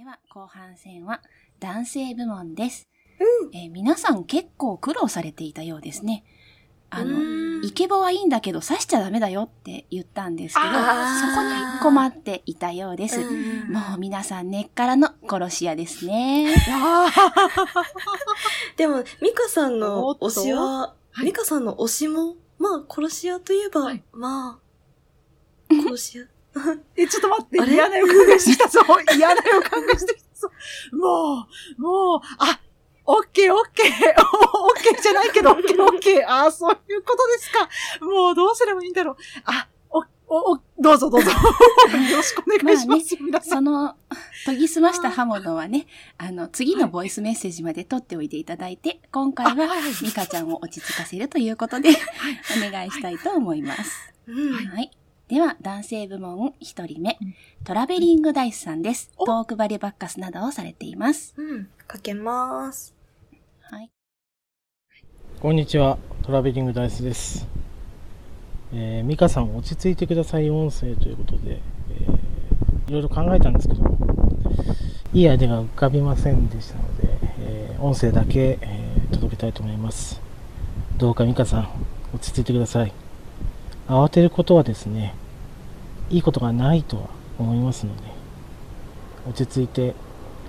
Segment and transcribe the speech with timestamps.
[0.00, 1.20] では後半戦は
[1.58, 2.88] 男性部門です。
[3.52, 6.24] えー皆さん結構苦労されていたようですね。
[6.88, 7.22] あの、う
[7.60, 11.50] んイケボはいいんだけど刺しちゃダメだよって言ったんですけど、そこに
[11.82, 13.20] 困っていたようです。
[13.20, 16.54] うんもう皆さん根っからの殺し屋ですね。
[18.78, 24.58] でも、ミカさんの推しは、はいミカさんの推しも、まあ、殺し屋といえば、はいま
[25.68, 26.24] あ、殺し屋。
[26.96, 28.80] え、ちょっと待って嫌な予感がしてきたぞ。
[29.16, 30.50] 嫌な予感がしてきたぞ。
[30.92, 31.46] も
[31.78, 32.60] う、もう、あ、
[33.06, 33.88] オッケーオッケー。
[33.88, 36.24] オッケーじゃないけど、オッケーオッケー。
[36.26, 37.68] あーそういうことですか。
[38.04, 39.16] もう、どうすればいいんだろう。
[39.44, 41.30] あ、お、お、お、どうぞどうぞ。
[41.30, 43.16] よろしくお願いします。
[43.20, 43.50] 皆さん。
[43.50, 43.96] その、
[44.46, 45.86] 研ぎ澄ました刃物はね、
[46.18, 51.90] あの、次のボイスメッセージまで取っておいていただいて、今回はあはいはいミカちゃんを落ち着かせるということで、
[52.56, 54.12] お願いしたいと思います。
[54.28, 54.52] うん。
[54.68, 54.90] はい。
[55.30, 57.34] では、男性部門一人目うん、
[57.64, 59.12] トラベリングダイスさんです。
[59.16, 61.34] おトークバリバッカスなどをされています。
[61.36, 61.68] うん。
[61.86, 62.94] かけます。
[63.60, 63.90] はい。
[65.40, 67.46] こんにちは、トラベリングダイスです。
[68.74, 73.98] えー、ミカさん落ち着いてください音声ということで、えー、いろいろ考えたんですけども、
[75.12, 77.08] いいアイデアが浮かびませんでしたので、
[77.40, 80.20] えー、音声だけ、えー届けたいと思います。
[80.96, 81.68] どうかミカさん、
[82.14, 82.92] 落ち着いてください。
[83.90, 85.16] 慌てることはですね、
[86.10, 87.08] いいことがないとは
[87.40, 88.02] 思いますので、
[89.28, 89.96] 落ち着いて、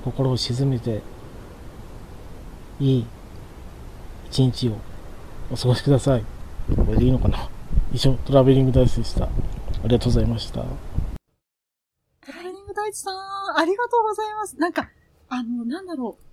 [0.06, 1.02] 心を静めて、
[2.80, 3.06] いい
[4.28, 4.78] 一日を
[5.52, 6.24] お過ごしください。
[6.76, 7.50] これでいいのかな？
[7.92, 9.26] 以上、トラベリングダイスでした。
[9.26, 9.30] あ
[9.86, 10.62] りがとうございました。
[10.62, 10.68] ト
[12.28, 13.16] ラベリング大地さん、
[13.58, 14.56] ありがとうございます。
[14.60, 14.88] なんか、
[15.30, 16.24] あの、なんだろう。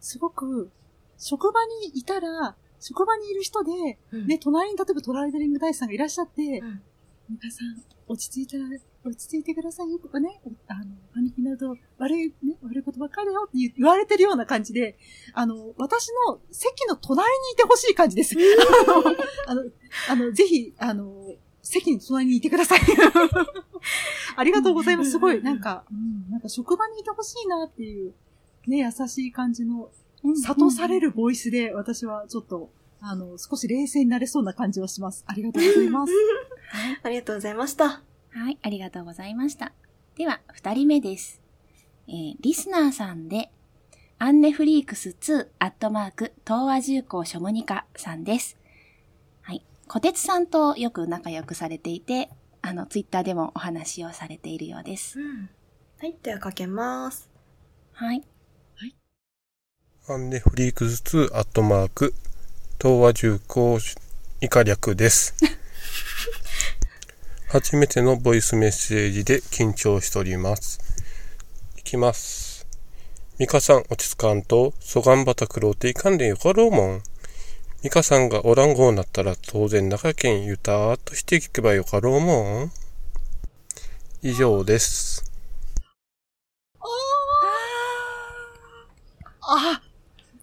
[0.00, 0.70] すごく、
[1.18, 6.80] 職場にいたら、職場にいる人で、うんね、隣に例えばトラベリング大地さんがいらっしゃって、うん
[7.28, 8.64] ミカさん、落ち着いたら、
[9.04, 10.84] 落ち着いてくださいよとかね、あの、
[11.16, 14.96] 兄貴など、悪い、ね、悪いことばっかりだよって言言われてるような感じで、
[15.34, 18.36] あの、私の席の隣にいてほしい感じです。
[19.46, 19.70] あの、 あの、
[20.08, 22.80] あの、ぜひ、あの、席に隣にいてください。
[24.36, 25.10] ありがとうございます。
[25.10, 28.14] すごい、なんか、うん、なんか職場にいてほしいなっていう、
[28.68, 29.90] ね、優しい感じの、
[30.34, 32.70] 諭されるボイスで、私はちょっと、
[33.00, 35.24] あの、少し冷静になれそうな感じはします。
[35.26, 36.12] ありがとうございます。
[37.02, 38.02] ありがとうございました。
[38.30, 39.72] はい、ありがとうございました。
[40.16, 41.40] では、二人目です。
[42.08, 43.50] えーリスナーさんで、
[44.18, 48.56] アンネフリークス2アットマーク、東和重工ショムニカさんです。
[49.42, 49.62] はい。
[49.88, 52.30] 小鉄さんとよく仲良くされていて、
[52.62, 55.20] あの、ツイッターでもお話をされているようです。
[55.20, 55.50] うん。
[55.98, 56.16] はい。
[56.22, 57.30] ではかけます。
[57.92, 58.22] はい。
[60.08, 62.14] アンネフリークス2アットマーク、
[62.80, 63.80] 東和重工
[64.40, 65.34] 以下略です。
[67.50, 70.78] 初めてのボイスメッセージで緊張しております。
[71.76, 72.68] いきます。
[73.38, 77.02] ミカさん落ち着かんと、そがんばたくろうていかんでよかろうもん。
[77.82, 82.72] ミカさんがおらんごうなったら当然中堅ゆたーっとして聞けばよかろうもん。
[84.22, 85.24] 以上です。
[89.40, 89.82] あ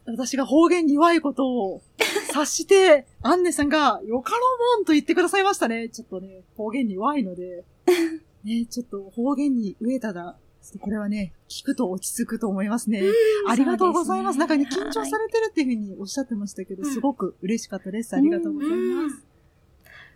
[0.06, 1.82] 私が方言に弱いことを
[2.30, 4.38] 察して、 アンネさんが、よかろ
[4.76, 5.90] うもんと言ってくださいましたね。
[5.90, 7.64] ちょっとね、方言に弱いので、
[8.44, 10.38] ね、ちょっと方言に飢えたら、
[10.80, 13.04] これはね、聞くと落ち着くと思いますね。
[13.48, 14.36] ありがとうございます。
[14.36, 18.16] すねなんかね、緊張されてるっていうふうにおっしゃってましたけど、うんすごく嬉しかったです。
[18.16, 19.34] ありがとうございます。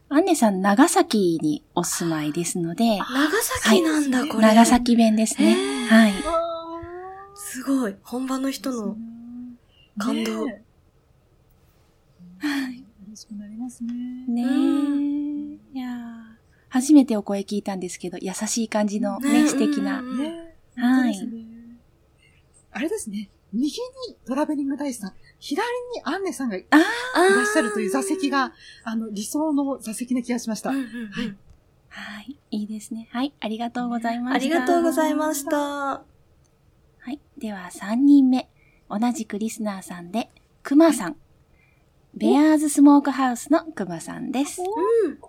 [0.09, 3.05] アンネさん、長崎にお住まいですので、長
[3.41, 4.41] 崎なんだ、これ。
[4.47, 5.55] 長崎弁ですね。
[5.89, 6.13] はい。
[7.35, 7.95] すごい。
[8.03, 8.95] 本場の人の。
[9.97, 10.63] 感動ね
[12.44, 13.94] え嬉しくなりますね。
[14.28, 14.47] ねう
[15.75, 15.80] え。
[15.80, 16.38] いやー
[16.69, 20.00] 初めてお声聞いたんですけど、優しい感じのね、ね素敵な。
[20.00, 21.16] うんねはい
[22.72, 23.31] あれですね。
[23.53, 25.63] 右にトラベリング大師さん、左
[25.96, 28.53] にアンネさんがいらっしゃるという座席が、
[28.84, 30.69] あの、理想の座席な気がしました。
[30.69, 31.38] うんうんうん
[31.90, 32.38] はい。
[32.52, 33.08] いいですね。
[33.12, 33.34] はい。
[33.40, 34.35] ありがとうございました。
[34.35, 35.58] ありがとうございました。
[35.58, 36.03] は
[37.08, 37.20] い。
[37.40, 38.50] では、3人目。
[38.89, 40.29] 同じくリスナーさんで、
[40.63, 41.17] くまさん。
[42.13, 44.61] ベアーズスモークハウスのくまさんです。
[44.61, 45.19] うん。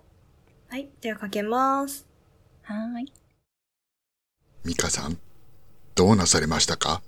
[0.69, 0.89] はい。
[1.01, 2.07] ではかけます。
[2.63, 3.11] はい。
[4.63, 5.19] ミカさん、
[5.95, 7.01] どうなされましたか？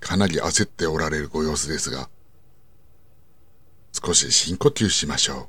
[0.00, 2.08] かなり焦っておられるご様子ですが、
[3.92, 5.48] 少し深呼吸しましょ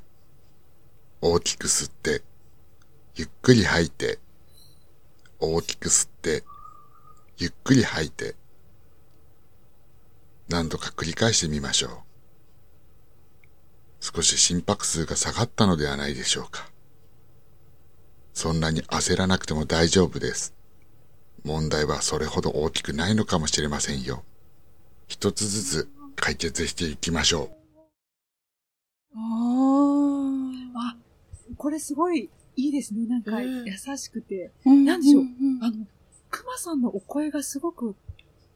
[1.22, 1.34] う。
[1.34, 2.22] 大きく吸って、
[3.14, 4.18] ゆっくり吐いて、
[5.38, 6.44] 大きく吸って、
[7.36, 8.34] ゆっくり吐いて、
[10.48, 11.90] 何度か繰り返してみましょう。
[14.00, 16.70] 少し心拍数が下がったのではないでしょうか。
[18.32, 20.54] そんなに焦らなくても大丈夫です。
[21.44, 24.24] 問題はそれほど大きくないのかもしれませんよ。
[25.06, 27.50] 一つずつ解決していきましょ
[29.14, 29.18] あ
[30.76, 30.92] あ。
[30.92, 30.96] あ、
[31.56, 33.06] これすごいいいですね。
[33.06, 34.50] なんかうん優しくて。
[34.64, 35.86] うんなんでしょううんうんあの、
[36.30, 37.94] 熊さんのお声がすごく、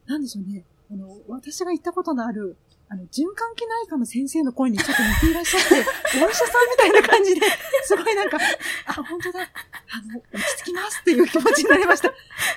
[0.06, 0.64] なんでしょうね。
[0.92, 2.58] あの、私が行ったことのある、
[2.90, 5.74] あの、循環器内科の先生の声にちょっと似ていらっしゃって、
[6.22, 7.46] お医者さんみたいな感じで、
[7.84, 8.38] すごいなんか、
[8.84, 12.12] あ、本当だ、あの、落ち着きますっていう気持ちになりました。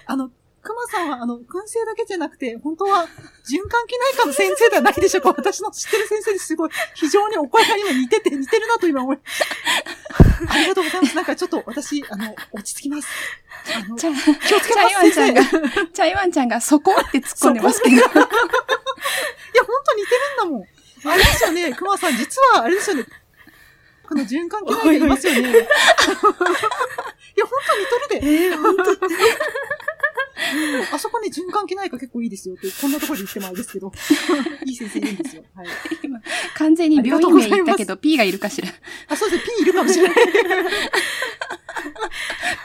[0.05, 0.29] あの、
[0.65, 3.05] 熊さんは、あの、燻製だけじゃなくて、本当は、
[3.47, 5.29] 循環器内科の先生ではないでしょうか。
[5.29, 9.19] 私の知ってる先生ですごい、非常にお声が今似てて、似てるなと今思い、
[10.49, 11.15] ありがとうございます。
[11.15, 13.07] なんかちょっと私、あの、落ち着きます。
[13.75, 15.31] あの、 気をつけチャイワンちゃ生。
[15.31, 15.43] んが、
[15.93, 17.95] チャイワンちゃんがそこって突っ込んでますけど。
[17.95, 20.63] いや、本当似てるんだもん。
[21.11, 23.05] あれですよね、熊さん、実は、あれですよね。
[24.07, 25.41] この循環器内科いますよね。
[25.49, 27.59] いや、本
[28.09, 28.27] 当似てるで。
[28.45, 28.97] えー、本当うん
[30.93, 33.91] あそこね、循環器内科結構いいですよって、こんなところで言ってもあれですけど。
[34.65, 35.43] いい先生いるんですよ。
[35.55, 35.67] はい。
[36.55, 38.69] 完全に病院名言ったけど、P がいるかしら。
[39.07, 40.15] あ、そうですね、P いるかもしれない。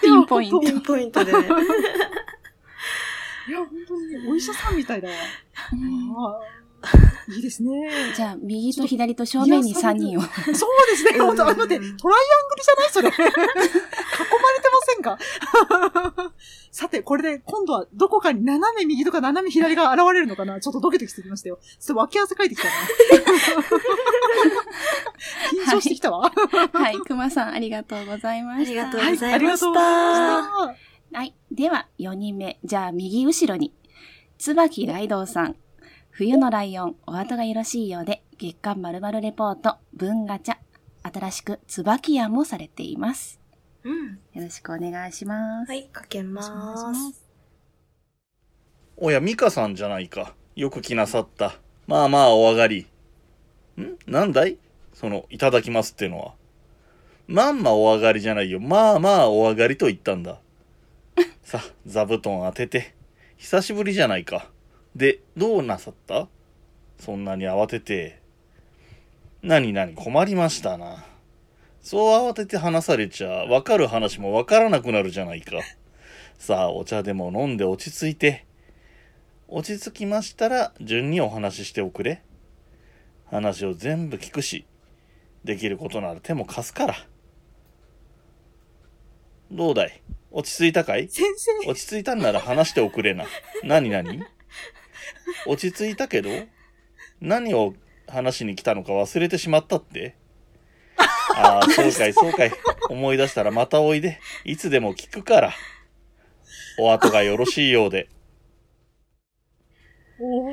[0.03, 1.39] ピンポイントピンポイントでね。
[3.49, 5.15] いや、本当にお医者さんみたいだわ。
[7.29, 7.71] いいですね。
[8.15, 10.23] じゃあ、右と左と正面に3人を。
[10.23, 10.33] そう
[10.91, 11.19] ですね。
[11.19, 13.13] 本当あのね、トライアングルじゃないそれ。
[15.17, 16.33] か
[16.71, 20.61] さて、これで今度はどこかに斜め右とか斜め左が現れるのかな？
[20.61, 21.59] ちょっとドキドキしてきましたよ。
[21.63, 22.75] ちょっと脇汗かいてきたな。
[25.69, 26.31] 緊張してきたわ。
[26.73, 28.87] はい、熊さんありがとうございました。
[28.87, 31.19] ありがとうはい、ございましたありがとうございました。
[31.19, 31.35] はい。
[31.51, 32.59] では、4人目。
[32.65, 33.75] じゃあ、右後ろに。
[34.39, 35.57] 椿ライドウさん。
[36.11, 40.57] 冬のライオン、お後がよろしいようで、月刊まるまるレポート、文ガチャ。
[41.03, 43.40] 新しく、椿屋もされています。
[43.85, 44.19] うん。
[44.35, 45.69] よろしくお願いします。
[45.71, 47.25] はい、かけます。
[48.97, 50.35] おや、ミカさんじゃないか。
[50.57, 51.55] よく来なさった。
[51.87, 52.87] まあまあ、お上がり。
[53.79, 53.97] ん？
[54.07, 54.59] なんだい？
[54.93, 56.35] その、いただきますってのは。
[57.27, 58.61] まんまお上がりじゃないよ。
[58.61, 60.41] まあまあ、お上がりと言ったんだ。
[61.43, 62.95] さ、座布団当てて。
[63.37, 64.51] 久しぶりじゃないか。
[64.95, 66.29] で、どうなさった？
[66.99, 68.21] そんなに慌てて。
[69.43, 71.07] なになに困りましたな。
[71.83, 75.57] そう慌てて話されちゃ、わかる話もわからなくなるじゃないか。
[76.39, 78.47] さあ、お茶でも飲んで落ち着いて。
[79.49, 82.23] 落ち着きましたら、順にお話ししておくれ。
[83.25, 84.67] 話を全部聞くし、
[85.45, 86.95] できることなら手も貸すから。
[89.51, 90.03] どうだい？
[90.31, 91.09] 落ち着いたかい？
[91.09, 93.25] 先生、落ち着いたんなら話しておくれな。
[93.65, 94.23] 何何？
[95.47, 96.29] 落ち着いたけど
[97.21, 97.75] 何を
[98.07, 100.15] 話しに来たのか忘れてしまったって？
[101.37, 102.53] ああ、そうかい、そうかい。
[102.89, 104.21] 思い出したらまたおいで。
[104.45, 105.53] いつでも聞くから。
[106.79, 108.09] お後がよろしいようで。
[110.21, 110.53] おー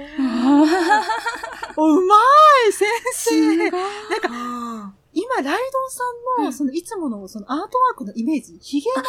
[1.78, 2.16] おうま
[2.70, 3.78] い先生なんか、
[4.32, 5.60] あ今、ライドン
[5.90, 6.04] さ
[6.42, 9.06] んの、その、いつもの、その、アートワークのイメージ、ヒゲの、ー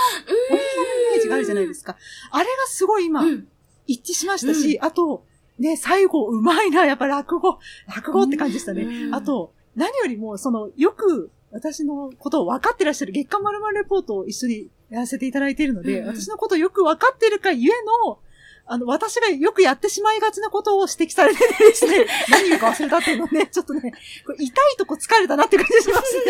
[0.55, 1.97] おひげのイメージがあるじゃないですか。
[2.31, 3.49] あれがすごい今、うん。
[3.87, 5.25] 一致しましたし、あと、
[5.59, 8.83] ね、最後、うまいな、やっぱ落語、落語って感じでしたね。
[8.83, 18.19] うんあと、何よりも、その、よく、私のことを分かってらっしゃる月刊まるまるレポートを一緒にやらせていただいているので、うんうん私のことをよく分かってるかゆえの、
[18.67, 23.93] あの、私がよくやってしまいがちなことを指摘されてですね、 何言うか忘れたっていうのね、ちょっとね、
[24.39, 26.25] 痛いとこ疲れたなって感じしますね。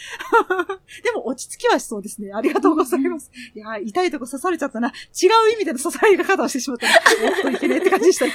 [1.04, 2.32] でも落ち着きはしそうですね。
[2.32, 3.30] ありがとうございます。
[3.54, 4.88] いやー、痛いとこ刺されちゃったな。
[4.88, 6.94] 違う意味での刺され方をしてしまったな。
[7.28, 8.32] おっといけねえって感じでしたね。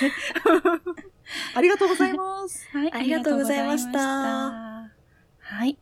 [1.56, 2.68] ありがとうございます。
[2.72, 5.78] はい、ありがとうございましたありがとうございましたはい。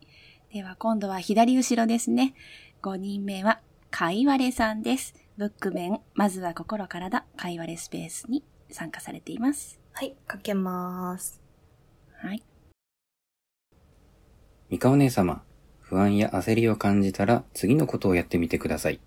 [0.54, 2.36] では今度は左後ろですね。
[2.82, 3.60] 5人目は、
[3.90, 5.16] かいわれさんです。
[5.38, 9.80] ブックメン、まずは心からだ、かいわれスペースに参加されています。
[9.94, 11.42] はい、かけます。
[12.18, 12.44] はい。
[14.70, 15.44] 三河姉様、
[15.80, 19.00] 不安や焦りを感じたら次のことをやってみてください。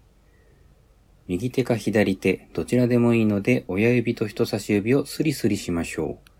[1.28, 6.30] 右手か左手、どちらでもいいので親指と人差し指をスリスリしましょう。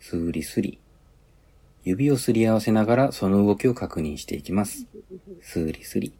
[0.00, 0.78] スリスリ。
[1.84, 4.86] 指をすり合わせながらその動きを確認していきます。
[5.42, 6.14] スリスリ。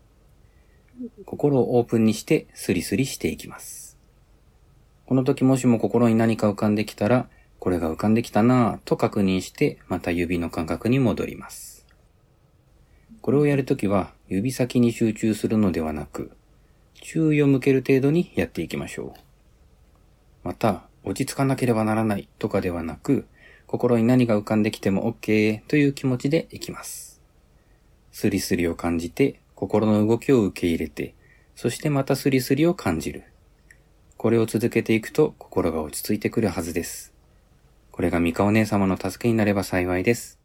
[1.25, 3.97] 心をオープンにしてスリスリしていきます。
[5.07, 7.29] この時もしも心に何か浮かんできたら、
[7.59, 11.87] これが浮かんできたなぁと確認して、また指の感覚に戻ります。
[13.21, 16.33] これをやるときは、指先に集中するのではなく、
[17.13, 19.21] 注意を向ける程度にやっていきましょう。
[20.45, 23.27] また、落ち着かなければならないとかではなく、
[23.67, 27.21] 心に何が浮かんできても OK という気持ちでいきます。
[28.13, 31.15] スリスリを感じて、心の動きを受け入れて、
[31.55, 33.25] そしてまたスリスリを感じる。
[34.17, 37.13] これを続けていくと心が落ち着いてくるはずです。
[37.91, 40.41] これが三河お姉様の助けになれば幸いです。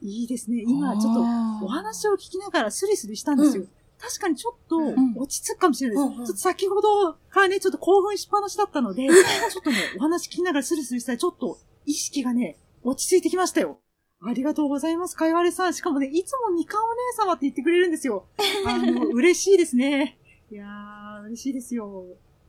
[0.00, 0.62] いいですね。
[0.64, 3.64] 今、ちょっと、お話を聞きながらスリスリしたんですよ。
[3.98, 6.16] 確かにちょっとん落ち着くかもしれないです。
[6.16, 13.80] ちょっと先ほどからね、ちょっと興奮しっぱなしだったので、ちょっとね、お話聞きながらスリスリしたら、ちょっと意識がね、落ち着いてきましたよ。
[14.22, 15.74] ありがとうございます、かいわれさん。
[15.74, 18.26] しかもね、いつも三河お姉様って言ってくれるんですよ。
[18.66, 20.18] あの、嬉しいですね。
[20.50, 22.06] いやー、嬉しいですよ。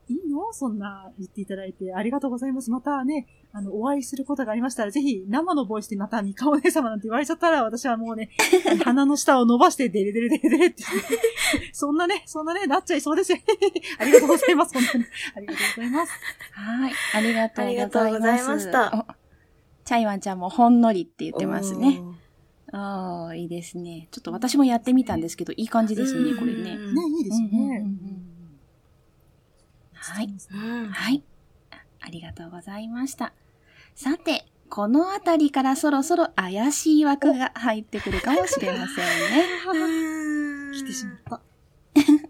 [0.09, 0.53] いいの？
[0.53, 1.93] そんな言っていただいて。
[1.93, 2.71] ありがとうございます。
[2.71, 8.29] またね、あの、お会いすることがありましたら、ぜひ生のボイスでまた三河お姉様なんて言われちゃったら、私はもうね、
[8.85, 10.83] 鼻の下を伸ばして、デレデレデレデレって、
[11.73, 13.37] そんなね、そんなね、なっちゃいそうですよ。
[13.99, 14.73] ありがとうございます。
[14.73, 15.05] 本当に。
[15.35, 16.11] ありがとうございます。
[16.53, 16.91] はい。
[17.13, 17.99] ありがとうございます。
[17.99, 19.27] ありがとうございましたお。
[19.85, 22.01] チャイワンちゃんもほんのりって言ってますね。
[22.73, 24.09] ああ、いいですね。
[24.11, 26.71] ちょっと私もやってみたんですけど、いい感じですね、これね。
[26.71, 28.16] うんね、いいですようんうんうん。
[30.13, 30.29] はい。
[30.51, 31.23] うんはい。
[31.71, 33.33] あありがとうございました。
[33.95, 40.73] さて、このあたりからそろそろ怪しい枠が入ってくるかもしれませんね。
[40.77, 41.41] 来てしまった。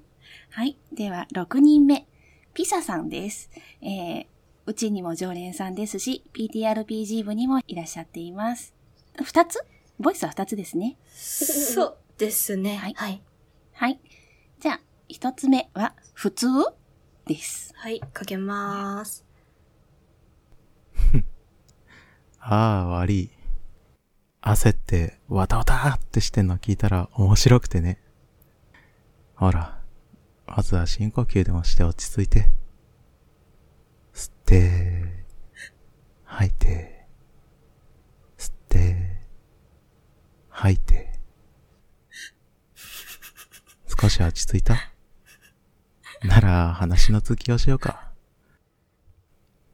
[0.51, 0.77] はい。
[0.93, 2.07] では、6人目。
[2.53, 3.49] ピサさんです。
[3.81, 4.25] えー、
[4.65, 8.73] うちにも常連さんですし、PTRPG 部にもいらっしゃっています。
[9.17, 9.59] 2つ？
[9.99, 10.97] ボイスは2つですね。
[11.13, 12.77] そうですね。
[12.77, 13.21] はいはい。
[13.73, 13.99] はい。
[14.59, 16.47] じゃあ、1つ目は、普通？
[17.27, 17.73] です。
[17.75, 19.25] はい、かけまーす。
[22.39, 23.29] ああ、悪い。
[24.41, 28.01] 焦って、わたわたってしてんの聞いたら面白くてね。
[29.35, 29.81] ほら、
[30.45, 32.49] まずは深呼吸でもして落ち着いて。
[34.13, 35.25] 吸って、
[36.23, 37.07] 吐いて、
[38.37, 39.21] 吸って、
[40.49, 41.19] 吐いて。
[43.99, 44.75] 少し落ち着いた？
[46.27, 48.09] なら話の続きをしようか。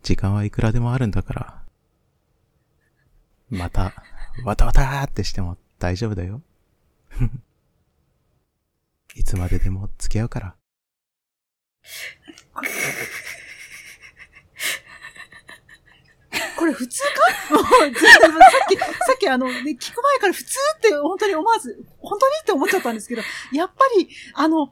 [0.04, 1.64] 時間はいくらでもあるんだから。
[3.50, 3.94] また、
[4.46, 6.44] わたわたーってしても大丈夫だよ。
[9.16, 10.56] いつまででも付き合うから。
[16.56, 17.02] これ普通
[17.50, 17.56] か？
[17.56, 17.92] もう、さっ
[18.70, 24.72] き、さっきあの、ね、聞く前から普通って本当に思わず、本当にって思っちゃったんですけど、やっぱり、あの、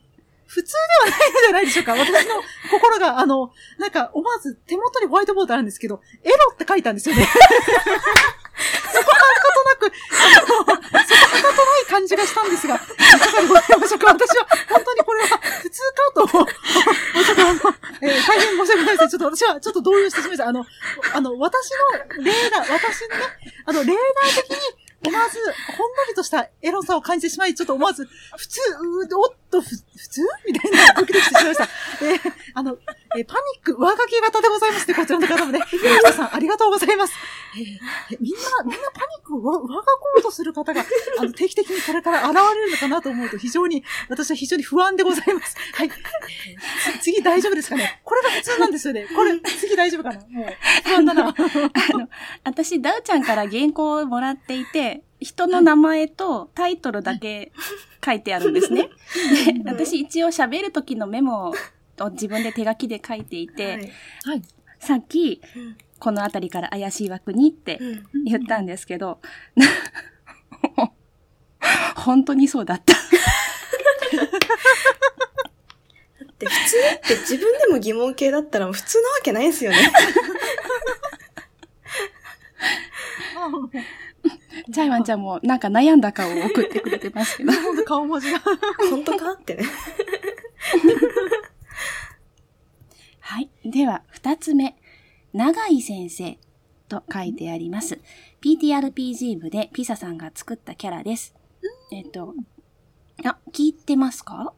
[0.51, 0.73] 普通
[1.05, 1.93] ではないのじゃないでしょうか。
[1.93, 7.23] 私の心が、あの、なんか思わず手元にホワイトボードあるんですけど、エロって書いたんですよね。
[7.23, 14.07] そこはことなく、あの、そこはことない感じがしたんですが、いかがでございましょうか。
[14.07, 17.59] 私は本当にこれは普通かと、ちょっとあの、
[18.01, 19.09] えー大変申し訳ないです。
[19.09, 20.47] ちょっと私はちょっと動揺してしまいました。
[20.49, 20.65] あの、
[21.13, 21.71] あの、私
[22.19, 23.23] のレーダー、私のね、
[23.65, 24.57] あの、レーダー的に、
[25.07, 25.39] 思わず、
[25.77, 28.59] ほんのりとしたエロさを感じてしまい、ちょっと思わず、普通、
[29.09, 31.63] うおっと、ふ普通みたいな、ドキドキしてしまいました。
[32.01, 32.77] えーあの、
[33.17, 35.59] えーパニック上書き型でございますね、こちらの方もね。
[36.01, 37.13] 皆さん、ありがとうございます。
[37.55, 37.61] えー
[38.15, 39.85] えみんな、みんなパニックを上上書こ
[40.17, 40.83] うとする方が、
[41.19, 45.55] あの、定期的にこれから現れるのかなと思うと、非常に、私は非常に不安でございます。
[45.73, 45.91] はい。
[47.01, 48.01] 次大丈夫ですかね？
[48.03, 49.07] これが普通なんですよね。
[49.15, 50.19] これ、次大丈夫かな？
[50.29, 51.27] もう、不安だな。
[51.29, 52.09] あの、
[52.43, 57.51] 私、ダウちゃんから原稿をもらっていて、人の名前とタイトルだけ
[58.03, 58.89] 書いてあるんですね。
[59.63, 61.53] で、私一応喋る時のメモを
[62.09, 64.41] 自分で手書きで書いていて、はい。
[64.79, 68.23] さっき、うんこの辺りから怪しい枠にってうん。
[68.25, 69.19] 言ったんですけど、
[71.95, 72.95] 本当にそうだった。
[76.39, 79.77] で、普通って自分でも疑問系だったら普通なわけないですよね。
[84.71, 87.51] チャイワンちゃんもなんか悩んだ顔を送ってくれてますけど。
[87.51, 88.39] ほんと顔文字が。
[88.89, 89.31] 本当か？
[89.33, 89.63] ってね。
[93.19, 93.49] はい。
[93.65, 94.75] では、二つ目。
[95.33, 96.37] 長井先生
[96.89, 97.99] と書いてあります。
[98.41, 101.33] PTRPG 部でピサさんが作ったキャラです。
[101.91, 102.35] えっと、
[103.23, 104.53] あ、聞いてますか？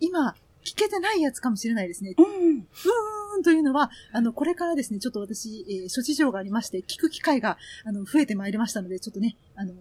[0.00, 2.14] 今、聞けてないやつかもしれないですね。
[2.18, 2.24] うん。
[2.24, 9.76] うーんというのは、あの、これからですね、ちょっと私、えー諸事情がありまして、聞く機会が、あの、増えてまいりましたので、ちょっとね、あのー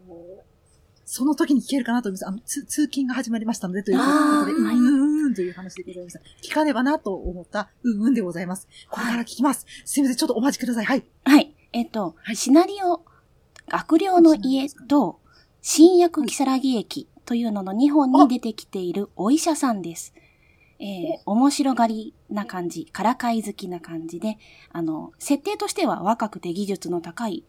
[1.12, 2.28] その時に聞けるかなと思います。
[2.28, 6.20] あの、つ通勤が始まりましたので、ということで、あーうーんという話でございました。
[6.44, 8.68] 聞かねばなと思った、うんうんでございます。
[8.92, 9.66] これから聞きます。
[9.86, 10.86] すいません、ちょっとお待ちください。
[10.86, 11.04] はい。
[11.24, 11.56] はい。
[11.74, 13.02] えっと、シナリオ、
[13.72, 15.20] 悪霊の家と、
[15.64, 20.14] 新薬木更木駅というのの2本に出てきているお医者さんです。
[20.80, 24.38] えー、面白がりな感じ、からかい好きな感じで、
[24.72, 27.44] あの、設定としては若くて技術の高い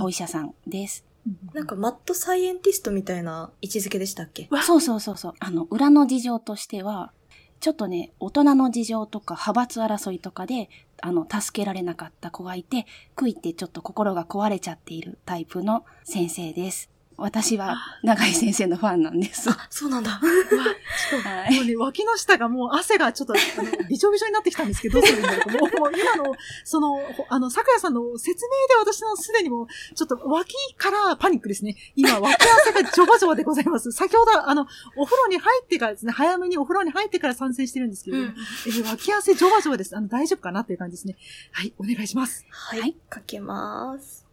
[0.00, 1.04] お医者さんです。
[1.52, 4.48] なんかマッドサイエンティストみたいな位置づけでしたっけ？
[4.62, 5.34] そうそうそうそう。
[5.38, 7.12] あの、裏の事情としては、
[7.58, 10.70] ちょっとね、大人の事情とか派閥争いとかで、
[11.02, 12.86] あの、助けられなかった子がいて、
[13.16, 16.88] 悔いてちょっと心が壊れちゃっているタイプの先生です。
[17.20, 19.50] 私は長井先生のファンなんです。
[19.50, 20.10] あ、そうなんだ。
[20.20, 25.50] はいもうね、脇の下がもう汗がちょっと、あの、びちょびちょになってきたんですけど、どうするんだろうと。
[25.50, 26.34] もう、もう今の、
[26.64, 31.76] その、ほあの、咲夜さんの説明で私のすでにもう、ちょっと脇からパニックですね。
[31.96, 33.92] 今、脇汗がジョバジョバでございます。
[33.92, 38.32] 先ほど、あの、お風呂に入ってからですね、早めにお風呂に入ってから参戦してるんですけれども、
[38.66, 39.96] えー脇汗ジョバジョバです。
[39.96, 41.16] あの、大丈夫かなっていう感じですね。
[41.52, 42.44] はい、お願いします。
[42.50, 42.80] はい。
[42.80, 44.26] はいかけます。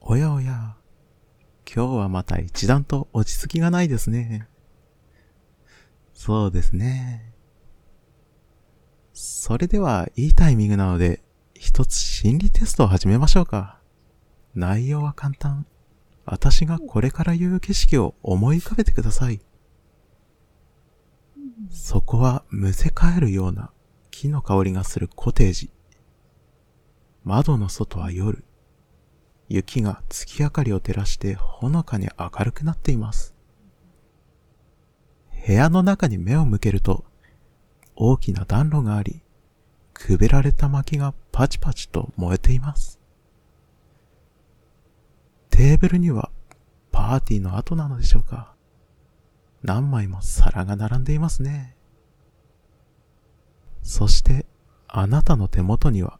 [0.00, 0.76] おやおや。
[1.72, 4.48] 今日はまた一段と落ち着きがないですね。
[6.14, 7.32] そうですね。
[9.12, 11.22] それでは、いいタイミングなので、
[11.54, 13.80] 一つ心理テストを始めましょうか。
[14.54, 15.66] 内容は簡単。
[16.24, 19.40] 私がこれから言う景色を思い浮かべてください。
[21.70, 23.70] そこはむせ返るような
[24.10, 25.70] 木の香りがするコテージ。
[27.22, 28.45] 窓の外は夜。
[29.48, 33.34] 雪が月明かりを照らしてほのかに明るくなっています。
[35.46, 37.04] 部屋の中に目を向けると、
[37.94, 39.22] 大きな暖炉があり、
[39.94, 42.98] くべられた薪がパチパチと燃えています。
[45.50, 46.30] テーブルには
[46.90, 48.54] パーティーの後なのでしょうか。
[49.62, 51.76] 何枚も皿が並んでいますね。
[53.82, 54.46] そして、
[54.88, 56.18] あなたの手元には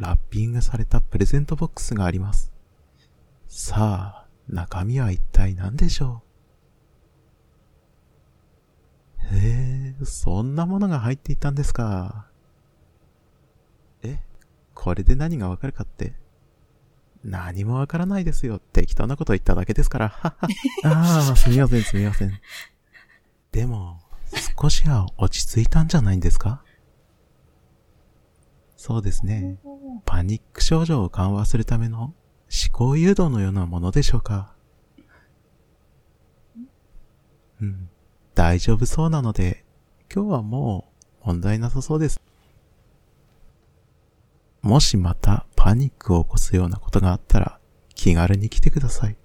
[0.00, 2.52] ラッピングされたプレゼントボックスがあります。
[3.48, 6.22] さあ、中身は一体何でしょ
[9.32, 9.36] う？
[9.36, 12.26] へえ、そんなものが入っていたんですか。
[14.02, 14.18] え、
[14.74, 16.14] これで何がわかるかって？
[17.24, 18.60] 何もわからないですよ。
[18.72, 20.14] 適当なこと言っただけですから。
[20.22, 20.38] あ
[20.84, 22.40] あ、すみません、すみません。
[23.50, 24.00] でも、
[24.60, 26.62] 少しは落ち着いたんじゃないんですか？
[28.76, 29.58] そうですね。
[30.04, 32.14] パニック症状を緩和するための思
[32.72, 34.54] 考誘導のようなものでしょうか。
[37.60, 37.88] うん。
[38.34, 39.64] 大丈夫そうなので、
[40.14, 42.20] 今日はもう問題なさそうです。
[44.60, 47.58] もしまたパニックを起こすようなことがあったら
[47.94, 49.16] 気軽に来てください。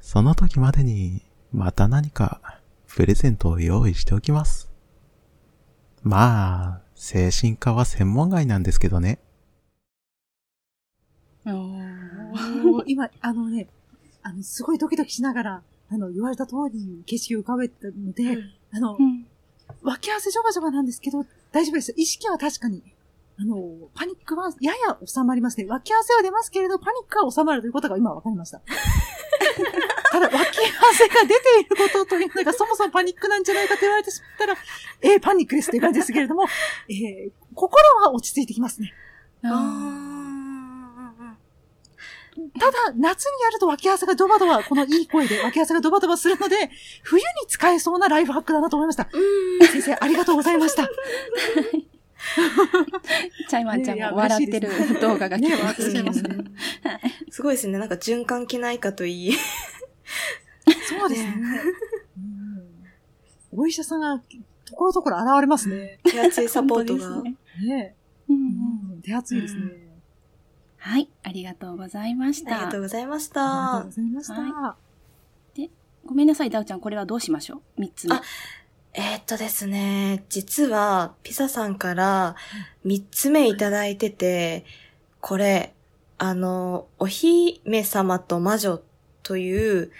[0.00, 4.70] その時までにまた何かプレゼントを用意しておきます。
[6.02, 9.20] まあ、精神科は専門外なんですけどね。
[12.64, 13.68] もう今、あのね、
[14.22, 18.38] あの、すごいドキドキしながら、あの、言われた通りに景色を浮かべたので、
[18.72, 19.26] あの、うん
[19.82, 21.92] 脇汗ジョバジョバなんですけど、大丈夫です。
[21.96, 22.82] 意識は確かに、
[23.38, 25.66] あの、パニックはやや収まりますね。
[25.66, 28.60] 脇汗は出ますけれど、パニックは収まるということが今分かりました。
[30.16, 34.56] ただ、脇汗が出ていることというのが そもそもパニックなんじゃないかと言われてしまったら、
[35.02, 36.44] えー、パニックですっていう感じですけれども、
[36.88, 38.94] えー、心は落ち着いてきますね。
[39.44, 41.36] あ
[42.58, 46.70] ただ、夏にやると脇汗がドバドバ、このいい声で脇汗がドバドバするので、
[47.02, 49.08] 冬に使えそうなライフハックだなと思いました。
[49.72, 50.86] 先生、ありがとうございました。
[53.48, 54.68] チャイマンちゃんも笑ってる
[55.00, 56.44] 動画が来てますね。
[57.30, 57.78] すごいですね。
[57.78, 59.32] なんか循環器内科といい。
[60.88, 61.32] そうですね。
[62.16, 62.76] うん
[63.58, 64.18] お医者さんが、
[64.66, 65.98] ところどころ現れますね。
[66.04, 67.08] 手厚いサポートが。
[67.08, 67.94] 本当ですねね
[68.28, 69.62] うんうん手厚いですね。
[70.78, 72.82] はい、ありがとうございましたありがとう。
[72.82, 73.90] ございましありがとうたご。
[73.90, 74.34] ざいました。
[74.34, 74.76] は
[76.04, 77.80] ごめんなさい、ダウちゃん、これはどうしましょう？
[77.80, 78.14] 三つ目。
[78.14, 78.22] あ
[78.92, 82.36] えーっとですね、実は、ピザさんから
[82.84, 84.64] 3つ目いただいてて、
[85.20, 85.74] これ、
[86.18, 88.80] あの、お姫様と魔女
[89.26, 89.90] という、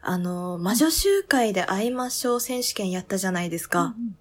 [0.00, 3.94] あの、魔女集会で会いましょう選手権やったじゃないですか。
[3.98, 4.16] うん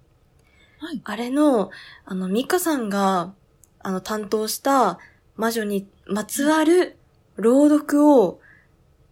[0.82, 1.02] はい。
[1.04, 1.72] あれの、
[2.06, 3.34] あの、ミカさんが、
[3.80, 4.98] あの、担当した
[5.36, 6.98] 魔女にまつわる
[7.36, 8.40] 朗読を、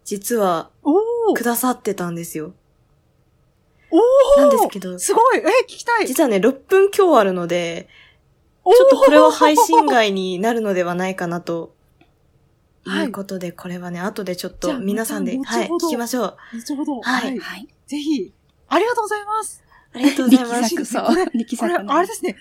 [0.04, 0.70] 実は、
[1.34, 2.54] くださってたんですよ。
[3.90, 7.88] おーなんですけどすごいえ、聞きたい実はね、6分今日あるので、
[8.64, 11.74] ちょっとこれは配信外になるのではないかなと。
[12.90, 16.36] はいいうことで、これはね、後でちょっと皆さんで、はい、聞きましょう。
[16.56, 17.00] 後ほど。
[17.00, 17.38] はいはい。
[17.38, 17.68] はい。
[17.86, 18.32] ぜひ、
[18.68, 19.64] ありがとうございます。
[19.94, 20.84] ありがとうございま力す。
[20.84, 21.24] 作そうこれ。
[21.24, 22.36] 力これ、作あれですね。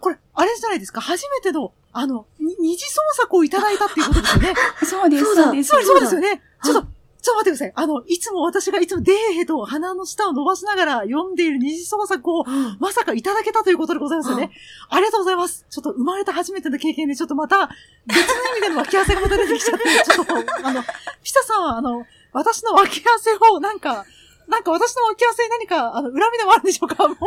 [0.00, 1.00] これ、あれじゃないですか。
[1.00, 4.54] 初めての、あの、に二次創作をいただいたっていうことですよね。
[4.84, 5.68] そうです、そうだそうです。
[5.70, 6.42] そうそうですよね。
[6.62, 6.88] だちょっと、
[7.20, 7.72] ちょっと待ってください。
[7.74, 12.44] あの、いつも私がいつもデーヘと鼻の下を伸ばしながら読んでいる二次創作を、
[12.78, 14.50] まさかいただけたということでございますよね。
[14.88, 15.66] ありがとうございます。
[15.68, 17.70] ちょっと生まれた初めての経験で、ちょっとまた、
[18.06, 18.24] 別の
[18.56, 20.82] 意味での脇汗がまた出てきちゃって、 ちょっと、あの、
[21.22, 24.04] ピタさんは、あの、私の脇汗をなんか、
[24.46, 27.06] なんか私のおき合わせに何か、あの、恨みでもあるんでしょうか？
[27.06, 27.24] もう、す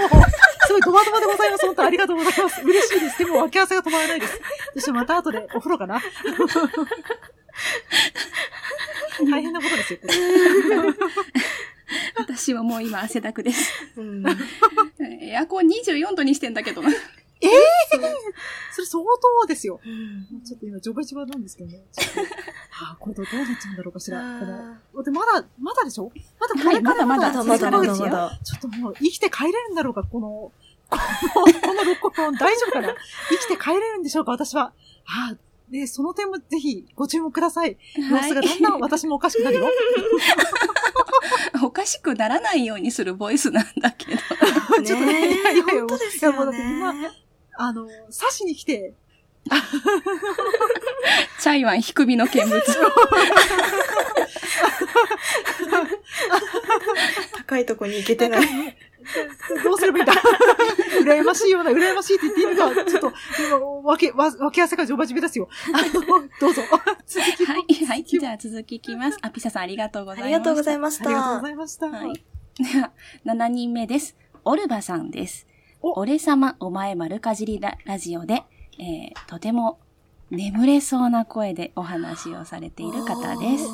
[0.74, 1.66] ごいドバドバでございます。
[1.68, 2.62] 本当ありがとうございます。
[2.62, 3.20] 嬉しいです。
[3.20, 4.42] でも、脇合わせが止まらないです。
[4.74, 6.02] そしてまた後でお風呂かな？
[9.30, 10.00] 大変なことですよ。
[12.16, 13.72] 私はもう今汗だくです。
[13.98, 14.24] うん。
[15.22, 16.90] エアコン24度にしてんだけどな。
[17.44, 17.50] ええ
[18.72, 19.04] それ相
[19.42, 19.80] 当ですよ。
[20.46, 21.84] ちょっと今、ジョバジョバなんですけどね。
[22.84, 24.20] あ、これどうなっちゃうんだろうかしら。
[24.94, 26.12] こので、まだ、まだでしょ？
[26.40, 28.40] まだこれからはいまだまだまだまだ。
[28.44, 30.52] ちょっともう、生きて帰れるんだろうか、この、こ
[31.48, 32.96] の、この録音、大丈夫かな？
[33.30, 34.74] 生きて帰れるんでしょうか、私は。
[35.06, 35.38] はあ、
[35.72, 37.78] で、その点もぜひご注目ください。
[37.96, 39.70] 様子がだんだん私もおかしくなるよ。
[41.64, 44.20] おかしくならないようにするボイスなんだけど。
[44.84, 46.94] ちょっとね、いやい本当ですよねもうだってみんな、
[47.58, 47.94] あの、刺
[48.32, 48.94] しに来て、
[51.40, 52.62] チャイワン低みの見物。
[57.38, 58.48] 高いとこに行けてない。
[59.64, 60.14] どうすればいいんだ？
[61.02, 63.14] 羨ましいような、羨ましいって言っていいのか、 ちょっと、
[63.48, 63.60] 今、
[63.90, 65.48] わけ、わ、わけ汗がジョバジベですよ。
[65.74, 66.62] あの、どうぞ。
[67.06, 68.04] 続き、はい、はい。
[68.04, 69.18] じゃあ続きいきます。
[69.22, 70.26] あ、ピサさんありがとうございます。
[70.26, 71.50] ありがとうございましありがとうごたざ。
[71.50, 71.88] いました。
[71.88, 72.14] はい。
[72.14, 72.92] では、
[73.26, 74.16] 7人目です。
[74.44, 75.48] オルバさんです。
[75.82, 78.44] お俺様お前丸かじりララジオで、
[78.80, 79.80] えー、とても
[80.30, 83.68] 眠れそうな声でお話をされている方です。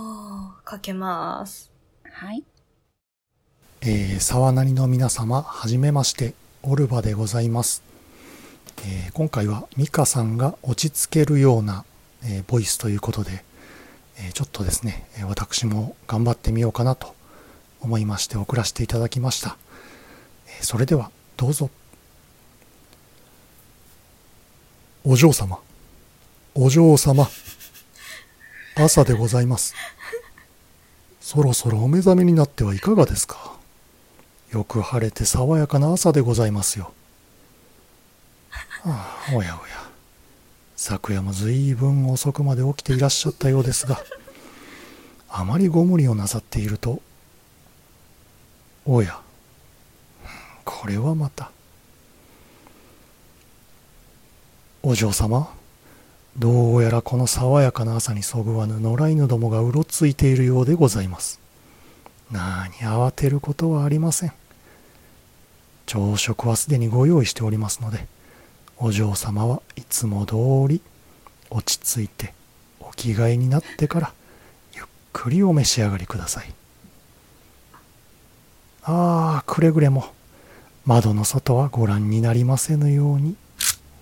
[0.63, 1.71] かけます。
[2.09, 2.43] はい。
[3.89, 7.81] えー、沢なりの皆様、はじめまして、オルバでございます。
[8.85, 11.85] えー今回はミカさんが落ち着けるような、
[12.25, 13.45] えーボイスということで、
[14.17, 17.15] えーちょっとですね、私も頑張ってみようかなと
[17.79, 19.55] 思いまして送らせていただきました。
[20.47, 21.69] えーそれでは、どうぞ。
[25.05, 25.59] お嬢様、
[26.55, 27.29] お嬢様、
[28.75, 29.73] 朝でございます。
[31.21, 33.55] そろそろお目覚めになってはいかがですか？
[34.51, 36.93] よく晴れて爽やかな朝でございますよ。
[38.49, 39.77] はあ、おやおや。
[40.75, 43.99] 昨夜も随分遅くまで起きていらっしゃったようですが、
[45.29, 47.01] あまりご無理をなさっていると、
[48.85, 49.19] おや、
[50.63, 51.51] これはまた。
[54.81, 55.51] お嬢様、
[56.37, 61.41] どうやらこの爽やかな朝にそぐわぬ野良犬どもがうろついているようでございます。
[62.31, 64.33] なに慌てることはありません。
[65.85, 68.07] 朝食はすでにご用意しておりますので、
[68.77, 70.35] お嬢様はいつも通
[70.67, 70.81] り
[71.49, 72.33] 落ち着いて
[72.79, 74.13] お着替えになってから
[74.73, 76.53] ゆっくりお召し上がりください。
[78.83, 80.13] ああ、くれぐれも
[80.85, 83.35] 窓の外はご覧になりませぬように。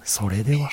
[0.04, 0.70] それでは。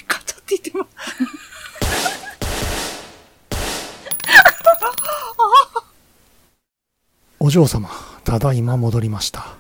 [7.53, 7.91] 嬢様、
[8.25, 9.55] ただいま戻りました。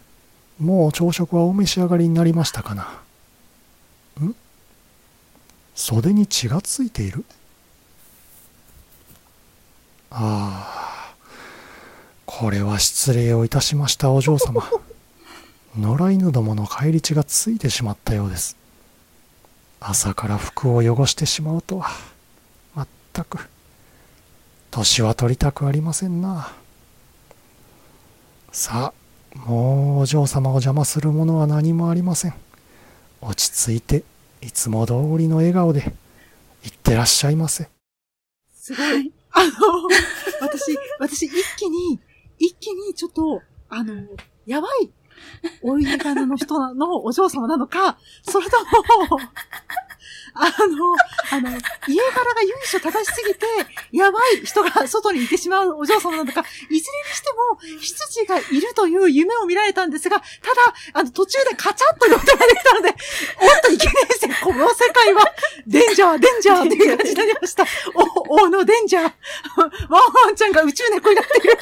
[0.59, 2.85] もう朝食はお召し上がりになりましたかな？
[4.25, 4.35] ん？
[5.75, 7.25] 袖に血がついている？
[10.11, 11.15] ああ、
[12.25, 14.65] これは失礼をいたしましたお嬢様。
[15.79, 18.57] 野良犬どもの返り血がついてしまったようです。
[19.81, 21.91] 朝から服を汚してしまうとは、
[22.75, 23.49] まったく、
[24.71, 26.53] 年は取りたくありませんな。
[28.55, 28.93] さ
[29.35, 32.35] あ、もうお嬢様を邪魔するものは何もありません。
[33.23, 34.05] 落ち着いて、
[34.43, 35.95] いつも通りの笑顔で、
[36.63, 37.71] いってらっしゃいませ。
[38.55, 39.11] すごい。
[39.31, 39.51] あの、
[40.43, 41.99] 私、私、一気に、
[42.39, 43.95] 一気にちょっと、あの、
[44.45, 44.91] やばい、
[45.63, 48.59] お家柄の人のお嬢様なのか、それと
[49.17, 49.19] も、
[50.35, 50.95] あの、
[51.31, 51.51] あの、
[51.89, 53.47] 家柄が由緒正しすぎて、
[53.93, 60.31] やばい人が外にいてしまうお嬢様なのか、いずれにしても、羊がいるという夢を見られたんですが、ただ、
[60.95, 64.37] あの、途中でカチャッという音が出たので、おっといけないですね。
[64.43, 65.25] この世界は、
[65.67, 67.67] デンジャー、デンジャーっていう感じになりました。
[68.29, 69.13] お、おのデンジャー。
[69.57, 71.59] ワンワンちゃんが宇宙猫になってる。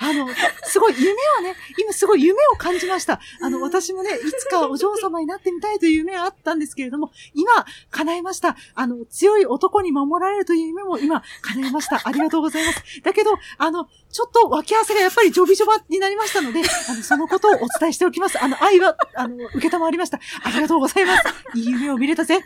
[0.00, 0.26] あの、
[0.64, 3.20] すごい夢はね、今すごい夢を感じました。
[3.40, 7.52] あの、私もね、いつかお嬢様になってみたいという夢があったんですけれども、今、
[7.90, 8.56] 叶えました。
[8.74, 12.00] あの、強い男に守られるという夢も今、叶えました。
[12.04, 12.82] ありがとうございます。
[13.02, 18.42] だけど、あの、ちょっと脇汗がやっぱりジョビジョバになりましたので、あの、そのことをお伝えしておきます。
[18.42, 20.20] あの、愛は、あの、受けたまわりました。
[20.42, 21.22] ありがとうございます。
[21.54, 22.44] いい夢を見れたぜ。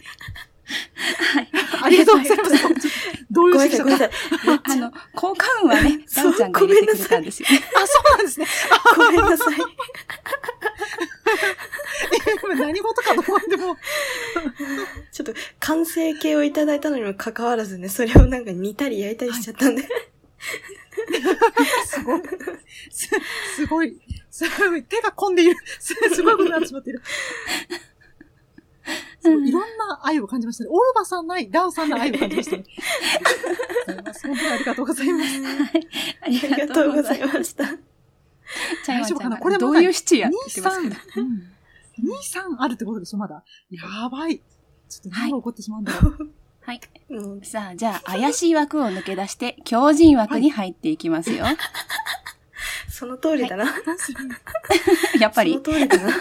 [0.69, 1.49] はい。
[1.83, 2.89] ありがとうございます。
[3.31, 4.11] どういうごめんなさい、ごめんなさい。
[4.65, 7.61] あの、効果音はね、ダウちゃんが入れてくれたんですよね。
[7.75, 8.47] あ、そうなんですね。
[8.97, 9.57] ごめんなさい。
[12.53, 13.77] 今何事かと思っても。
[15.13, 19.83] ちょっと完成形をいただいたのにもかかわらずね、それをなんか煮たり焼いたりしちゃったんで。
[21.87, 22.23] すごい。
[22.91, 23.09] す、
[23.57, 24.01] すごい。
[24.31, 24.85] すごい。
[24.85, 25.57] 手が込んでいる。
[25.79, 27.03] すすごいことになってしまっている。
[29.25, 30.71] いいろんな愛を感じましたね。
[30.71, 32.65] オルバさんの愛、ダウさんの愛を感じましたね。
[33.87, 35.31] 本当にありがとうございます。
[36.23, 37.65] ありありがとうございました。
[38.87, 39.37] 大丈夫かな？
[39.37, 40.95] これどういうシチューやってますけど。
[40.95, 41.58] 2、3、
[42.03, 43.45] 2、3あるってことでしょ、まだ。
[43.71, 44.39] やばい。
[44.39, 44.45] ちょ
[45.01, 46.31] っと何が起こってしまうんだろう。
[46.63, 46.81] はい。
[47.11, 51.47] うんさあ、じゃあ、怪しい枠を抜け出して、強靭枠に入っていきますよ。
[52.91, 53.65] その通りだな。
[55.21, 55.53] やっぱり。
[55.53, 56.11] その通りだな。
[56.11, 56.19] は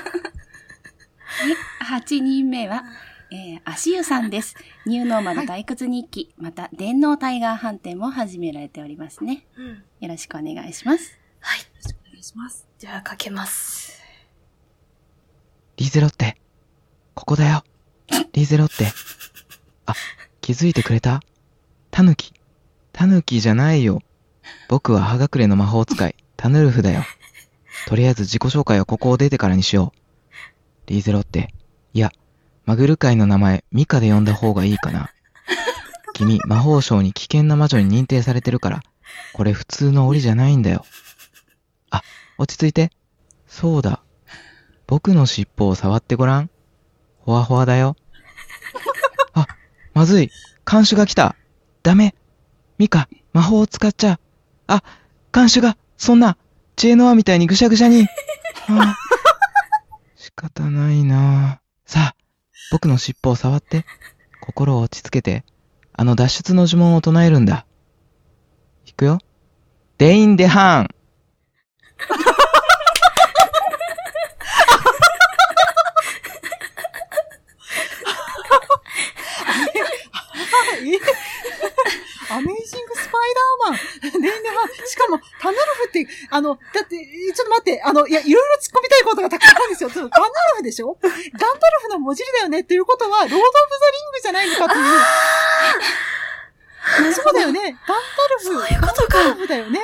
[1.90, 2.02] い。
[2.02, 2.84] 8人目は、
[3.32, 4.56] えー、足湯さんです。
[4.86, 9.46] ニューノーマル退屈日記、また、電脳タイガー飯店も始められておりますね。
[9.58, 9.84] うん。
[10.00, 11.18] よろしくお願いします。
[11.40, 11.60] はい。
[12.08, 12.68] お願いします。
[12.78, 14.07] じゃあ、かけます。
[15.78, 16.38] リーゼロって、
[17.14, 17.64] ここだよ。
[18.34, 18.92] リーゼロって。
[19.86, 19.94] あ、
[20.42, 21.22] 気づいてくれた？
[21.92, 22.34] タヌキ。
[22.94, 24.02] タヌキじゃないよ。
[24.70, 27.04] 僕は葉隠れの魔法使い、タヌルフだよ。
[27.88, 30.00] とりあえず自己紹介はここを出てからにしよう。
[30.88, 31.54] リーゼロって、
[31.94, 32.12] いや、
[32.66, 35.12] マグル界の名前、ミカで呼んだ方がいいかな。
[36.14, 38.82] 君、魔法省に危険な魔女に認定されてるから、
[39.34, 40.84] これ普通の檻じゃないんだよ。
[41.92, 42.02] あ、
[42.40, 42.92] 落ち着いて。
[43.48, 44.02] そうだ。
[44.88, 46.50] 僕の尻尾を触ってごらん。
[47.20, 47.98] ほわほわだよ。
[49.34, 49.46] あ、
[49.94, 50.32] まずい。
[50.64, 51.36] 看守が来た。
[51.84, 52.16] ダメ。
[52.78, 54.20] ミカ、魔法を使っちゃう。
[54.68, 54.84] あ、
[55.32, 56.38] 看守が、そんな、
[56.78, 58.08] 知恵の輪みたいにぐしゃぐしゃに。
[58.70, 58.96] あ
[60.16, 62.16] 仕方ないなさあ、
[62.72, 63.86] 僕の尻尾を触って、
[64.40, 65.44] 心を落ち着けて、
[65.94, 67.66] あの脱出の呪文を唱えるんだ。
[68.86, 69.20] いくよ。
[69.98, 70.98] デインデハーン。
[82.38, 84.22] アメイジングスパイダーマン。
[84.22, 84.88] レンデハン。
[84.88, 86.96] しかも、タヌルフって、あの、だって、
[87.34, 89.90] ちょっと待って、あの、いや、いろいろ突っ込みたいことがたくさんあるんですよ。
[89.90, 90.98] ちょっとタヌルフでしょ？
[91.02, 91.22] ガンダル
[91.82, 94.82] フの文字だよねっていうことは、ロード・オブ・ザ・リングじゃないのかとい
[97.10, 97.14] う。
[97.14, 97.76] そうだよね。
[97.88, 98.44] ガンダルフ。
[98.46, 99.80] そういうことかガンダルフだよね。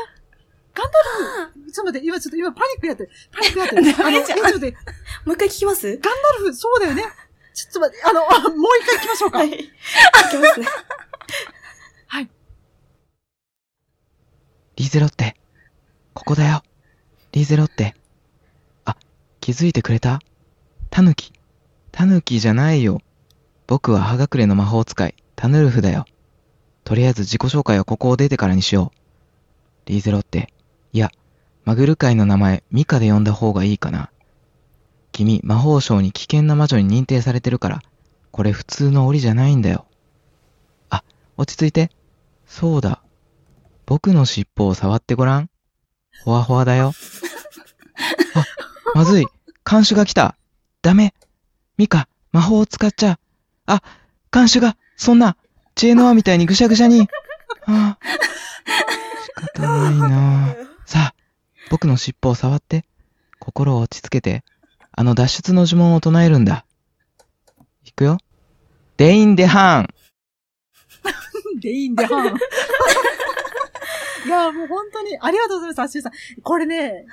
[0.76, 1.72] ガンダルフ。
[1.72, 3.10] ちょっと待って、今ちょっと今パニックやってる。
[3.32, 3.82] パニックやってる。
[4.06, 4.72] あの、え、ちょっと待って、
[5.26, 5.88] もう一回聞きます？
[5.88, 7.04] ガンダルフ、そうだよね。
[7.56, 9.38] ちょっと待って、あの、あ もう一回行きましょうか。
[9.40, 9.50] はい。
[9.50, 10.68] 聞きますね。
[12.08, 12.30] はい。
[14.76, 15.36] リーゼロって、
[16.14, 16.62] ここだよ。
[17.32, 17.96] リーゼロって。
[18.86, 18.96] あ、
[19.40, 20.20] 気づいてくれた？
[20.90, 21.34] タヌキ。
[21.92, 23.02] タヌキじゃないよ。
[23.68, 26.06] 僕は葉隠れの魔法使い、タヌルフだよ。
[26.84, 29.90] とりあえず自己紹介はここを出てからにしよう。
[29.90, 30.54] リーゼロって、
[30.92, 31.12] いや、
[31.66, 34.12] マグル界の名前、ミカで呼んだ方がいいかな。
[35.12, 37.82] 君、魔法省に危険な魔女に認定されてるから、
[38.32, 39.86] これ普通の檻じゃないんだよ。
[40.90, 41.04] あ、
[41.38, 41.90] 落ち着いて。
[42.46, 43.02] そうだ。
[43.86, 45.50] 僕の尻尾を触ってごらん。
[46.24, 46.94] ほわほわだよ。
[48.36, 48.46] あ、
[48.96, 49.26] まずい。
[49.64, 50.36] 看守が来た。
[50.82, 51.14] ダメ。
[51.78, 53.18] ミカ、魔法を使っちゃう。
[53.66, 53.82] あ、
[54.32, 55.36] 看守が、そんな、
[55.76, 57.08] 知恵の輪みたいにぐしゃぐしゃに。
[57.66, 58.08] ああ、
[59.24, 60.56] 仕方ないな
[60.86, 61.16] さあ、
[61.70, 62.86] 僕の尻尾を触って、
[63.40, 64.44] 心を落ち着けて、
[64.92, 66.66] あの脱出の呪文を唱えるんだ。
[67.84, 68.18] いくよ。
[68.98, 69.88] デインデハーン。
[71.60, 72.08] でいいんだ。
[74.26, 76.12] いや、もう本当に、ありがとうございます、アッシュさん。
[76.42, 77.06] これね、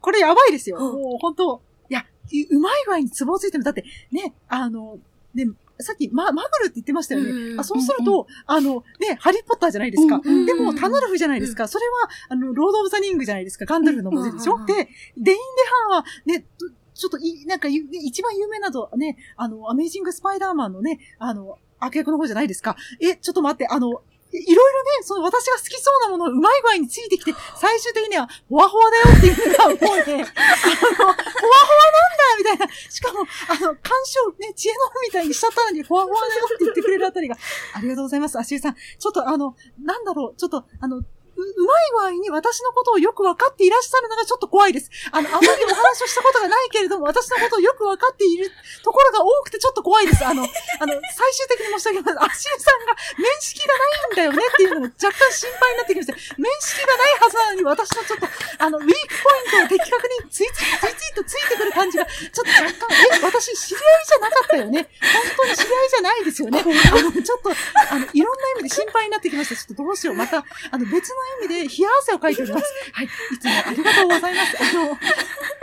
[0.00, 0.76] これやばいですよ。
[0.78, 3.64] うんもう本当いや、いうまい具合にツボをついてる。
[3.64, 4.98] だって、ね、あの、
[5.34, 5.46] ね、
[5.80, 7.30] さっき、ま、マグルって言ってましたよね。
[7.30, 10.20] うんあそうすると、あの、ね、ハリーポッターじゃないですか。
[10.22, 11.68] うんうんでも、ガンダルフじゃないですか。
[11.68, 13.64] それは、あの、ロード・オブ・ザ・リングじゃないですか。
[13.64, 22.76] ガンダルフの文字でしょ、うんうんうんで、デイン・デハンは、ね、どちょっとい、なんか一番有名なのはね、あの、アメイジング・スパイダーマンのね、あの、悪役の方じゃないですか。
[23.00, 32.68] え、ちょっと待って、あの、いろいろね、その私が好きそうなものをうまい具合についてきて、最終的には、ほわほわだよっていうのが思うで、あの、ほわほわなんだみたいな。
[32.88, 37.36] しかも、あの、干渉、ね、知恵の輪みたいにしちゃったのに、ほわほわだよって言ってくれるあたりが、
[37.74, 38.74] ありがとうございます、足湯さん。
[38.74, 41.02] ちょっとあの、なんだろう、ちょっと、あの、
[41.42, 44.90] うまい具合に私のことをよくわかっていらっしゃるのがちょっと怖いです。
[45.10, 48.50] あの、あまりお話をしたことがないけれども、私のことをよくわかっている
[48.82, 50.24] ところが多くてちょっと怖いです。
[50.24, 52.42] あの、あの、最終的に申し上げます。
[52.42, 56.14] 足湯さんが面識がないんだよねっていうのが若干心配になってきました。
[56.38, 58.26] 面識がないはずなのに、私のちょっと、
[58.58, 64.88] あの、ウィークポイントを的確についつい、ついついとついてくる感じが、ちょっと若干、え、私知り合いじゃなかったよね。
[65.00, 66.60] 本当に知り合いじゃないですよね。
[66.60, 67.50] あの、ちょっと、
[67.90, 69.56] あの、いろんな意味で心配になってきました。
[69.56, 70.16] ちょっとどうしよう。
[70.16, 72.64] また、あの、別の意味で冷や汗をかいております。
[72.92, 73.06] はい。
[73.06, 74.56] いつもありがとうございます。
[74.60, 74.98] あの、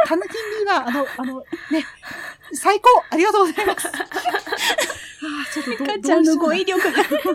[0.06, 1.86] タヌキンリーは、あの、あの、ね、
[2.54, 3.88] 最高ありがとうございます。
[3.88, 7.04] あーちょっとど、かちゃんの語彙力が。
[7.04, 7.20] すごい。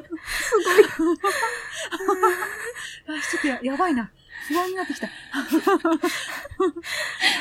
[3.22, 4.10] ちょっとややばいな。
[4.48, 5.08] 不安になってきた。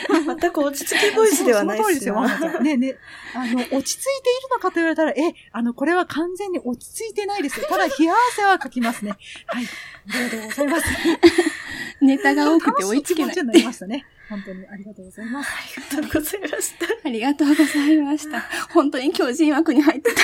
[0.09, 2.21] 全く落ち着きボイスではないその通りですよ。
[2.61, 2.97] ねえねえ、
[3.35, 3.89] あの、落ち着いている
[4.51, 7.67] のかと言われたら、え、あの、これは完全に落ち着いてないですよ。
[7.69, 9.17] ただ、冷や汗はかきますね。
[9.47, 9.65] はい。
[9.65, 9.69] あ
[10.17, 10.87] りがとうございます。
[12.01, 13.45] ネタが多くて追いつけない楽しい気持ち。
[13.45, 14.05] になりましたね。
[14.29, 15.49] 本当にありがとうございます。
[15.51, 15.55] あ
[15.95, 16.85] りがとうございました。
[17.05, 18.41] ありがとうございました。
[18.73, 20.21] 本当に巨人枠に入ってた。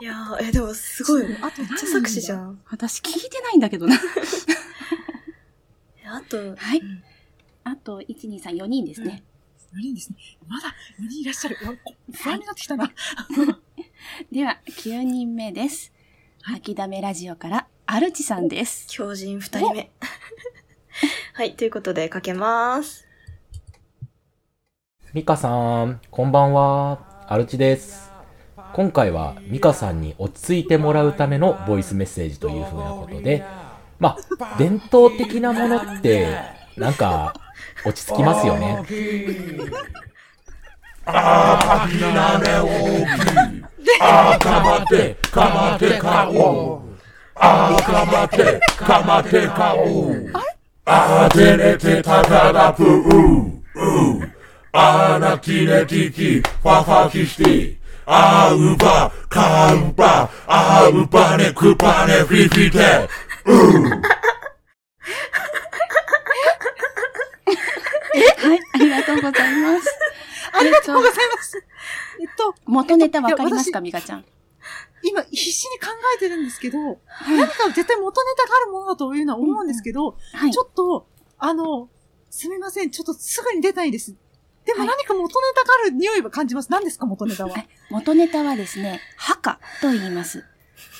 [0.00, 1.28] いやー、え、でもすごい。
[1.28, 2.60] めっあとちゃ作詞じゃん。
[2.70, 3.96] 私聞いてないんだけどな。
[6.06, 6.82] あと、はい。
[7.64, 9.22] あと、1、2、3、4人ですね。
[9.74, 10.16] 4人ですね。
[10.48, 11.56] まだ4人いらっしゃる。
[12.12, 12.90] 不安になってきたな。
[14.32, 15.92] では、9人目です。
[16.42, 18.86] 吐きだめラジオから、アルチさんです。
[18.88, 19.90] 狂人二人目。
[21.34, 23.06] はい、ということでかけます。
[25.12, 27.26] ミカさん、こんばんは。
[27.28, 28.09] アルチです。
[28.72, 33.44] 今回はミカさんに落ち着いてもらうためのボイスメッセージというふうなことで、
[33.98, 36.28] まあ、伝統的なものって、
[36.76, 37.34] なんか、
[37.84, 38.82] 落ち着きますよね。
[41.06, 43.60] あきなめ大き。
[43.60, 43.70] い。
[44.00, 46.82] あかまて、かまてかお。
[47.34, 50.14] あかまて、かまてかお。
[50.84, 53.00] あてれてたたらぷう。
[53.48, 53.60] う。
[54.72, 55.66] あなき。
[55.66, 57.79] れきき、ファファキして。
[58.12, 62.78] あうば、かうば、あうばねくばねフィフィて。
[62.78, 62.80] う。
[68.48, 69.88] はい、ありがとうございます。
[70.52, 71.64] ありがとうございます。
[72.20, 74.24] えっと、元ネタわかりますか、いミカちゃん？
[75.04, 76.78] 今必死に考えてるんですけど、
[77.28, 80.58] 何か絶対元ネタがあるものだというのは思うんですけど、はいち。
[80.58, 81.06] ょっと、
[81.38, 81.88] あの、
[82.28, 84.16] すみません、ちょっとすぐに出ないです。
[84.72, 86.70] でもはい何か元ネタがある匂いは感じます。
[86.70, 87.50] 何ですか、元ネタは？
[87.50, 90.44] はい元ネタはですね、ハカと言います。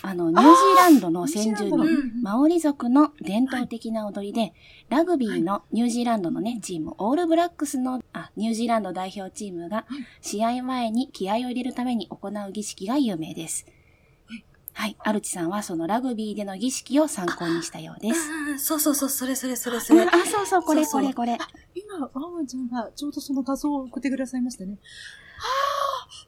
[0.02, 4.54] あの、ニュージーランドの先住民マオリ族の伝統的な踊りで、
[4.88, 9.86] ラグビーのニュージーランドのね、チーム、オールブラックスの、あ、ニュージーランド代表チームが、
[10.20, 13.66] 試合前に気合を入れるために行う儀式が有名です。
[14.72, 14.96] はい。
[15.00, 18.30] アルチさんはそのラグビーでの儀式を参考にしたようです。
[18.30, 20.02] うんそうそうそう、それそれそれそれ。
[20.02, 21.36] あ、そうそう、これこれこれ。
[21.74, 24.78] 今、ワンワンちゃんがちょうどその画像を送ってくださいましたね。
[25.38, 25.42] あ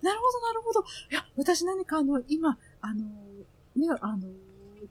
[0.03, 0.85] あ、なるほど、なるほど。
[1.11, 3.05] いや、私何かあの、今、あの、
[3.77, 4.29] ね、あの、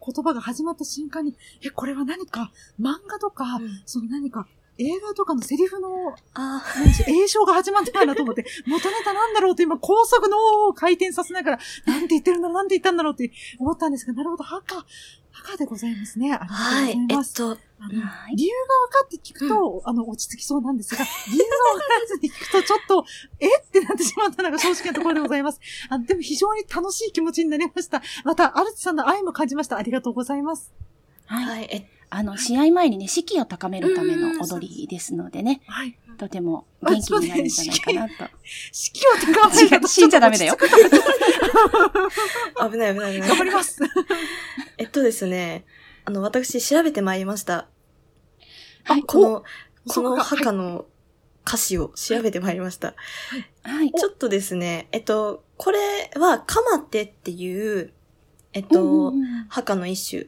[0.04, 4.48] 言葉が始まった瞬間に、え、これは何か、漫画とか、うんその何か、
[4.82, 14.86] 映画とかのセリフの、あ何でしょう映唱が始まったかなと思って、 元ネタなんだろうと今、高速脳を回転させながら、なんて言ってるんだろう、なんて言ったんだろうって思ったんですが、なるほど、赤、
[15.34, 16.34] 赤でございますね。
[16.34, 17.34] ありがとうごはい、えざいます。
[17.34, 23.06] っと、あのはい理由が分かって聞くと、あの、落ち着きそうなんですが、理由が分からずに聞くと、ちょっと、
[23.40, 25.60] えってなってしまったのが正直なところでございます。
[25.90, 28.02] あのでも非常に楽しい気持ちになりました。
[28.24, 29.78] また、アルチさんの愛も感じました。
[29.78, 30.74] ありがとうございます。
[31.26, 31.46] はい。
[31.46, 35.98] はい、え、あの、試合前にね、士気を高めるための踊りですのでね、はい。
[36.18, 38.14] とても元気になるんじゃないかなと。
[38.74, 40.58] 士気を高める 死んじゃダメだよ。
[42.70, 43.30] 危ない危ない危ない。
[43.30, 43.80] 頑張ります。
[44.78, 45.64] えっとですね、
[46.04, 47.70] あの、私調べてまいりました。
[48.84, 49.44] はいこの、
[49.88, 50.86] この墓の
[51.48, 52.94] 歌詞を調べてまいりました。
[53.64, 53.92] はい。
[53.92, 57.94] ちょっとですね、えっと、これは、かまてっていう、
[58.52, 59.14] えっうんと
[59.48, 60.28] 墓の一種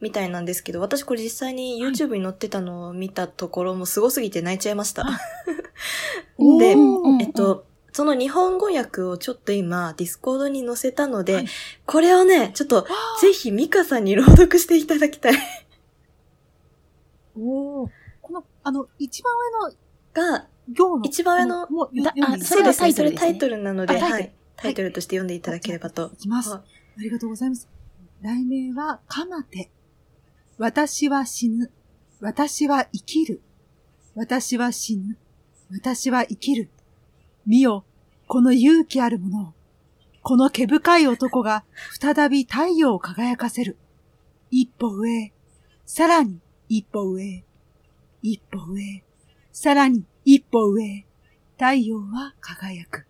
[0.00, 5.04] みたいなんですけど、私これ実際に YouTube に載ってたのを見たところもすごすぎて泣いちゃいました。
[6.38, 11.46] でうんえっと、その日本語訳をちょっと今、ディスコードに載せたので、はい
[11.86, 12.86] これをね、ちょっと、
[13.20, 15.34] ぜひミカさんに朗読していただきたい。
[17.38, 19.32] おーこの、あの、一番
[19.62, 21.04] 上のが、行の。
[21.04, 24.32] 一番上のもう、だ読んでいいですかそうですね、それタタイトルなので、あタイトルはい。
[24.56, 26.10] タイトルとして読んでいただければと。
[26.12, 26.50] いきます。
[26.50, 26.56] は
[26.98, 27.68] ありがとうございます。
[28.22, 29.70] 題名は、かまて。
[30.58, 31.70] 私は死ぬ。
[32.20, 33.42] 私は生きる。
[34.14, 35.18] 私は死ぬ。
[35.70, 36.70] 私は生きる。
[37.46, 37.84] 見よ、
[38.26, 39.52] この勇気あるものを。
[40.22, 41.64] この毛深い男が
[42.00, 43.76] 再び太陽を輝かせる。
[44.50, 45.32] 一歩上へ。
[45.84, 47.44] さらに一歩上へ。
[48.22, 49.04] 一歩上へ。
[49.52, 51.06] さらに一歩上へ。
[51.58, 53.06] 太陽は輝く。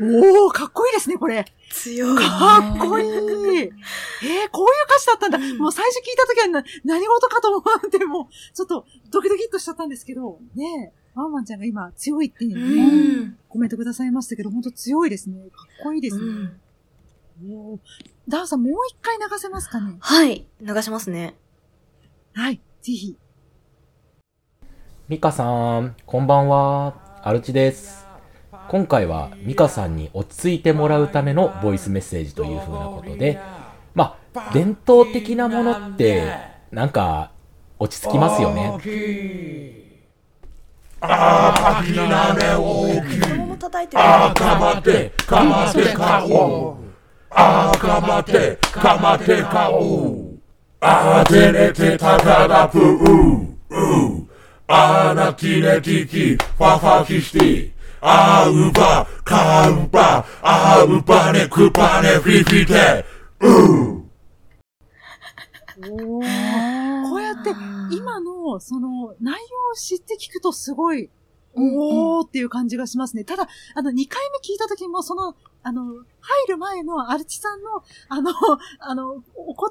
[0.00, 1.44] おー、かっこいいですね、これ。
[1.70, 2.16] 強い。
[2.18, 3.08] かっこいい。
[3.12, 3.24] えー、こ
[3.62, 3.70] ういう
[4.86, 5.38] 歌詞だったんだ。
[5.62, 13.38] もう最初聞いた時はな何事かと思って、もう、ちょっとドキドキっとしちゃったんですけど、ねえ、ワンワンちゃんが今強いっていうん。
[13.48, 15.38] コメントくださいましたけど、本当強いですね。
[15.50, 16.22] かっこいいですね。
[16.22, 16.60] うん
[17.44, 17.78] おー
[18.28, 19.96] ダーさんもう一回流せますかね？
[19.98, 20.46] はい。
[20.60, 21.34] 流しますね。
[22.34, 23.16] はい、ぜひ。
[25.08, 26.94] ミカさん、こんばんは。
[27.24, 28.06] アルチです。
[28.68, 33.38] 今回はミカさんに落ち着いてもらうためのボイスメッセージという風なことで、
[33.94, 36.26] まあ、伝統的なものって、
[36.70, 37.32] なんか、
[37.78, 38.72] 落ち着きますよね。
[41.00, 43.20] あー、パキナネ大きい。
[43.94, 46.76] あー、かまって、かまってかおう。
[47.30, 50.38] あー、かまって、かまってかおう。
[50.80, 53.42] あー、てれてたただぷう。
[53.44, 54.28] う。
[54.68, 58.06] あーなきねきき、ファファキシティ。
[58.08, 63.04] あー、うば、かうば、あー、うばねくばねフィフィテ。
[63.40, 64.02] う。
[65.90, 67.50] おーこうやって、
[67.90, 71.10] 今の、その、内容を知って聞くとすごい、
[71.54, 73.24] おーっていう感じがしますね。
[73.24, 76.02] ただ、あの、2回目聞いた時も、その、あの、入
[76.48, 78.32] る前のアルチさんの、あの、
[78.80, 79.24] あの、お言
[79.54, 79.68] 葉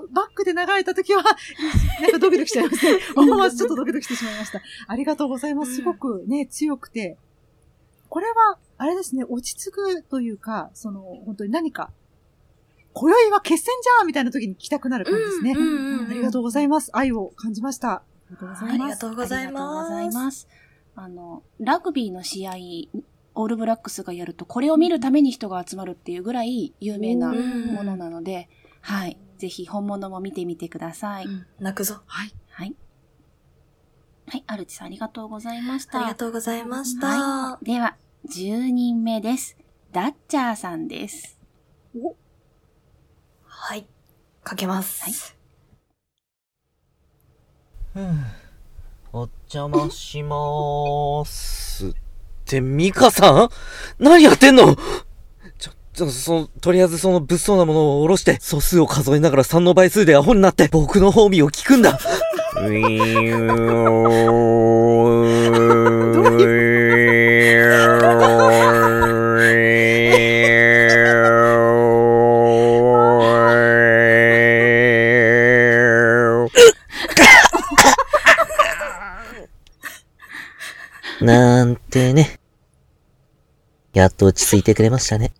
[0.00, 1.22] とバックで流れた時は、
[2.00, 2.98] なんかドキドキしちゃいますね。
[3.16, 4.60] 思わずちょっとドキドキしてしまいました。
[4.86, 5.76] ありがとうございます。
[5.76, 7.18] すごくね、強くて。
[8.12, 11.90] これは、あれですね、落ち着くというか、その、本当に何か、
[12.92, 15.52] 今宵は決戦じゃーみたいな時に来たくなる感じですね。
[15.52, 16.90] うんうんうんうんありがとうございます。
[16.92, 17.90] 愛を感じました。
[17.90, 18.74] ありがとうございます。
[18.74, 19.24] ありがとうご
[19.88, 20.46] ざいます
[20.94, 22.52] あの、ラグビーの試合、
[23.34, 28.50] オールブラックスがやると、これを見るために人が集まるっていうぐらい有名なものなので、
[28.82, 29.16] はい。
[29.38, 31.26] ぜひ本物も見てみてください。
[31.58, 32.02] 泣くぞ。
[32.04, 32.34] はい。
[32.50, 32.76] はい。
[34.26, 35.98] はい、アルチさんありがとうございました。
[35.98, 37.06] ありがとうございました。
[37.06, 37.64] はい。
[37.64, 37.96] では、
[38.28, 39.56] 10人目です。
[39.90, 41.40] ダッチャーさんです。
[43.44, 43.86] はい。
[44.44, 45.02] かけます。
[45.02, 45.12] はい。
[47.96, 48.24] うん。
[49.12, 51.88] お邪魔しまーす。
[51.88, 51.92] っ
[52.46, 53.48] て、ミカさん？
[53.98, 54.76] 何やってんの？
[55.58, 61.98] ちょ、ちょ、その、とりあえずその物騒なものを下ろして、素数を数えながら3の倍数でアホになって、僕の褒美を聞くんだ。
[62.54, 63.54] ウィな
[81.92, 82.40] んてね。
[83.92, 85.34] やっと落ち着いてくれましたね。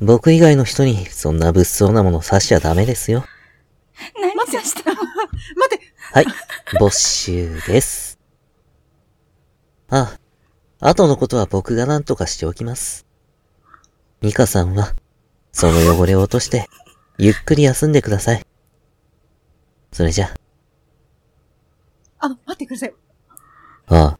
[0.00, 3.24] 僕以外の人にそんな物騒なもの刺しちゃダメですよ。
[4.18, 4.90] 何さした？
[4.90, 5.80] 待って
[6.12, 6.26] はい、
[6.78, 8.18] 没収です。
[9.90, 10.18] あ、
[10.80, 13.06] 後のことは僕が何とかしておきます。
[14.22, 14.94] ミカさんは、
[15.52, 16.68] その汚れを落として、
[17.18, 18.46] ゆっくり休んでください。
[19.92, 20.34] それじゃ、
[22.18, 22.94] あの、待ってください。
[23.88, 24.18] ああ、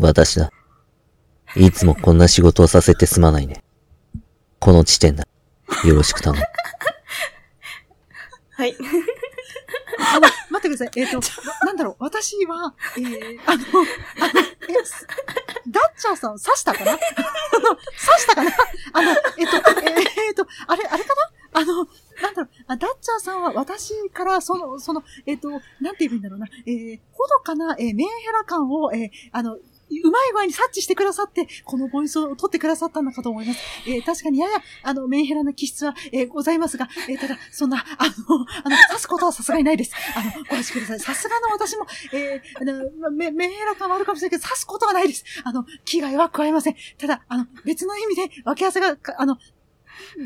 [0.00, 0.52] 私だ。
[1.56, 3.62] いつもこんな仕事をさせてすまないね。
[4.60, 5.26] この地点だ。
[5.84, 6.42] よろしく頼む。
[8.56, 8.76] はい。
[9.98, 10.90] あの、待ってください。
[10.96, 11.22] えっ、と、な
[11.66, 13.64] なんだろう、私は、えー、あの、
[14.20, 14.40] あの、
[14.80, 15.06] え、す
[15.68, 16.92] ダッチャーさん刺したかな？
[16.92, 17.08] あの、刺
[18.18, 18.50] したかな？
[18.92, 19.40] あの、えっ、と、え
[20.30, 21.14] っ、と、あれ、あれか
[21.52, 21.60] な？
[21.60, 21.86] あの、
[22.22, 25.60] なんだろう、あダッチャーさんは私から、その、その、えっ、と、なん
[25.96, 29.58] て言えばいいんだろうな、えー、ほどかな、えーメンヘラ感を、えー、あの、
[29.90, 33.60] うまい具合に察知してくださって、このボイスを取ってくださったのかと思います。
[33.86, 38.10] えー確かにやや、あの、メンヘラな気質は、えーございますが、えーただ、そんな、あの、
[38.64, 39.92] あの、刺すことはさすがにないです。
[40.14, 41.00] あの、ご安心ください。
[41.00, 45.24] さすがの私も、えーあの、メンヘラ感はあるかもしれないけど、刺すことはないです。
[45.44, 46.76] あの、危害は加えません。
[46.98, 49.36] ただ、あの、別の意味で、分け合わせが、あの、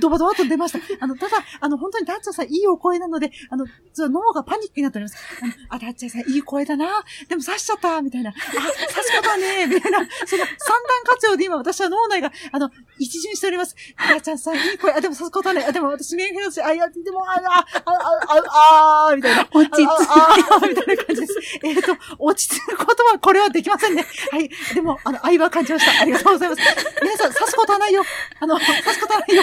[0.00, 0.78] ドバドバと出ました。
[1.00, 3.66] あの、ただ、あの、本当にダッチャーさんいいお声なので、あの、
[3.96, 5.16] 脳がパニックになっております。
[5.42, 7.04] あの、あ、ダッチャーさんいい声だな。
[7.28, 8.30] でも刺しちゃった、みたいな。
[8.30, 9.98] あ、刺すことはね、 みたいな。
[10.26, 13.74] その三段活用で今私は脳内が、あの、一巡しております。
[13.96, 19.48] ダッチャーさんいい声、あ、でも刺すことはね、あ、でも私メンヘラだし、あ、いや、でも、あ、あ、あ、あ、あ、あ、みたいな。
[19.52, 21.34] 落ち着いて、あみたいな感じです。
[21.62, 24.06] えっと、落ち着くことは、これはできませんね。
[24.30, 24.50] はい。
[24.74, 26.02] でも、あの、愛は感じました。
[26.02, 26.62] ありがとうございます。
[27.02, 28.02] 皆さん、刺すことはないよ。
[28.40, 29.42] あの、刺すことはないよ。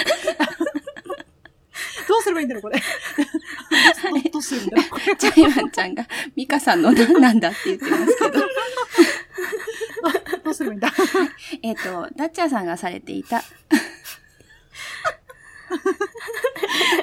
[2.08, 2.82] どうすればいいんだろう、これ。
[4.24, 5.04] どどうすればいいんだろう、これ。
[5.16, 8.40] ジャイマンちゃんが、ミカさんの何なんだって言ってますけど。
[10.44, 10.92] どうすればいいんだ？
[11.62, 13.44] えっと、ダッチャーさんがされていた、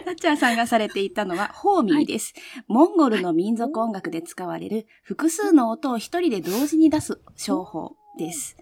[0.05, 2.35] ダッチャーさんがされていたのは、ホーミーです。
[2.67, 8.57] モンゴルの民族音楽で使われる複数の音を一人で同時に出す商法です。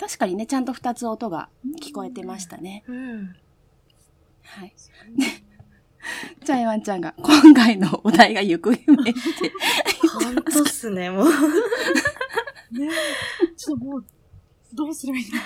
[0.00, 1.48] 確かにね、ちゃんと二つ音が
[1.80, 2.82] 聞こえてましたね。
[2.88, 3.36] うん。
[4.46, 4.72] はい。
[6.44, 9.12] ジャイワンちゃんが、今回のお題が行方不明って。
[10.08, 11.28] ほんとっすね、もう。
[11.28, 11.34] ね
[13.42, 14.04] えちょっともう、
[14.72, 15.36] どうすればいいんだ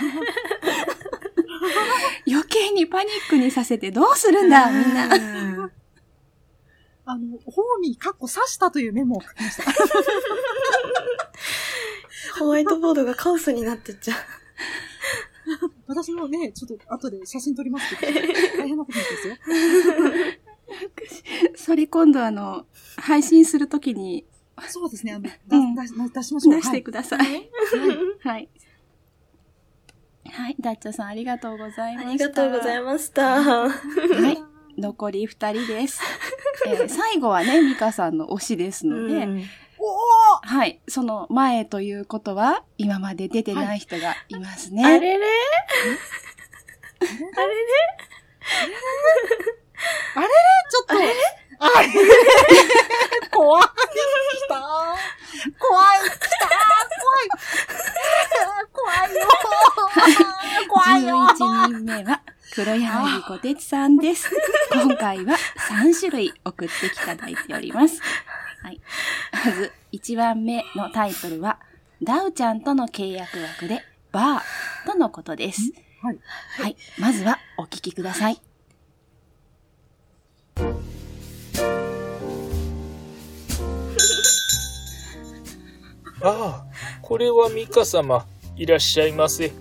[2.27, 5.09] 余計にパニックにさせてどうするんだ、みんな。
[7.07, 9.65] あの、ホーミー、かっこ刺したというメモを書きました。
[12.39, 14.19] ホワイトボードがカオスになってっちゃう。
[15.91, 18.13] 私もね、ちょっと後で写真撮りますけど、
[18.59, 19.37] 大変なことになってますよ。
[21.57, 22.65] それ今度あの、
[22.97, 24.25] 配信するときに
[24.69, 26.55] そうですね、あの、うん出しましょう。
[26.55, 27.19] 出してください。
[27.19, 27.51] はい。
[28.21, 28.49] はい。
[30.33, 32.09] はい、ダッチョさんありがとうございました。
[32.09, 33.43] ありがとうございました。
[33.43, 33.69] は
[34.31, 34.39] い。
[34.79, 36.01] 残り二人です。
[36.67, 39.45] えー最後はね、ミカさんの推しですので、うん
[40.43, 40.81] はい。
[40.89, 44.85] その前ということは、今まで出てない人がいますね。
[44.85, 45.27] あれれあれれ
[50.15, 50.31] あれれ
[50.71, 50.95] ちょっと。
[50.95, 51.15] あれれ
[53.31, 53.63] 怖い。
[53.63, 53.69] 来
[54.49, 54.61] た
[55.59, 56.01] 怖い。
[56.09, 56.49] 来た
[57.03, 57.29] 怖い。
[58.73, 59.29] 怖いよ。
[60.69, 61.17] 怖いよ。
[61.17, 62.23] 11人目は、
[62.55, 64.31] 黒柳小鉄さんです。
[64.73, 65.37] 今回は
[65.69, 68.01] 3種類送ってきただいております。
[68.63, 68.81] はい。
[69.45, 71.59] まず、1番目のタイトルは、
[72.03, 73.83] ダウちゃんとの契約枠で、
[74.13, 74.41] バー
[74.87, 75.73] とのことです。
[76.03, 76.19] はい。
[76.59, 76.77] はい。
[76.99, 78.41] まずは、お聞きください。
[86.23, 86.65] ああ、
[87.03, 88.27] これはミカ様、
[88.57, 89.53] いらっしゃいませ。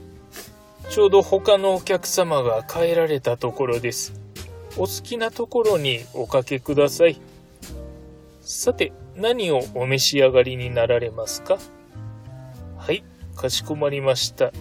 [0.89, 4.13] ちょうど他のお客様が帰られたところです。
[4.75, 7.19] お好きなところにおかけください。
[8.41, 11.57] さて、何をお召し上がりになられますか？
[12.77, 13.03] はい、
[13.35, 14.53] かしこまりました。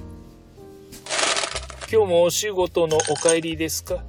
[1.91, 4.03] 今日もお仕事のお帰りですか？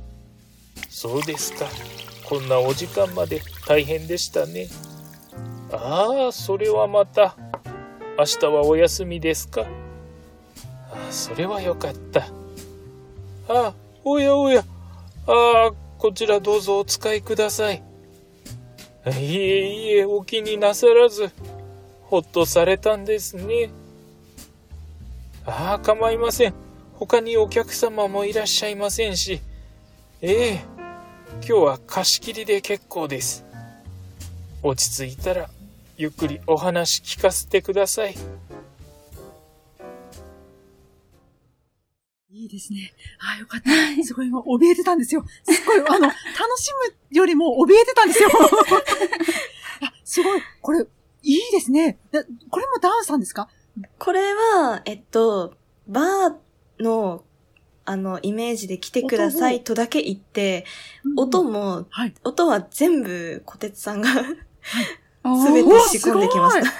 [0.89, 1.67] そうですか。
[2.27, 4.67] こんなお時間まで大変でしたね。
[5.71, 7.35] ああ、それはまた。
[8.17, 9.61] 明日はお休みですか？
[9.61, 9.65] あ
[11.09, 12.21] あ、それはよかった。
[12.21, 13.73] ああ、
[14.03, 14.65] おやおや。
[15.27, 17.83] ああ、こちらどうぞお使いください。
[19.07, 21.31] いえいえ、お気になさらず、
[22.03, 23.69] ほっとされたんですね。
[25.45, 26.53] ああ、構いません。
[26.95, 29.41] 他にお客様もいらっしゃいませんし。
[30.21, 30.61] ええ、
[31.35, 33.45] 今日は貸し切りで結構です。
[34.61, 35.49] 落ち着いたら、
[35.97, 38.15] ゆっくりお話聞かせてください。
[42.31, 42.93] いいですね。
[43.19, 44.03] ああ、よかった。
[44.03, 45.25] すごい今、怯えてたんですよ。
[45.43, 46.13] すっごい、あの、楽
[46.59, 46.71] し
[47.11, 48.29] むよりも怯えてたんですよ。
[49.81, 50.41] あすごい。
[50.61, 50.85] これ、
[51.23, 51.97] いいですね。
[52.11, 53.49] だこれもダウンさんですか？
[53.97, 55.55] これは、えっと、
[55.87, 57.23] バーの、
[57.85, 60.65] あの、イメージで来てくださいとだけ言って、
[61.17, 61.87] 音も、
[62.23, 64.21] 音は全部、小鉄さんが、す
[65.51, 66.65] べて仕込んできました。
[66.65, 66.73] す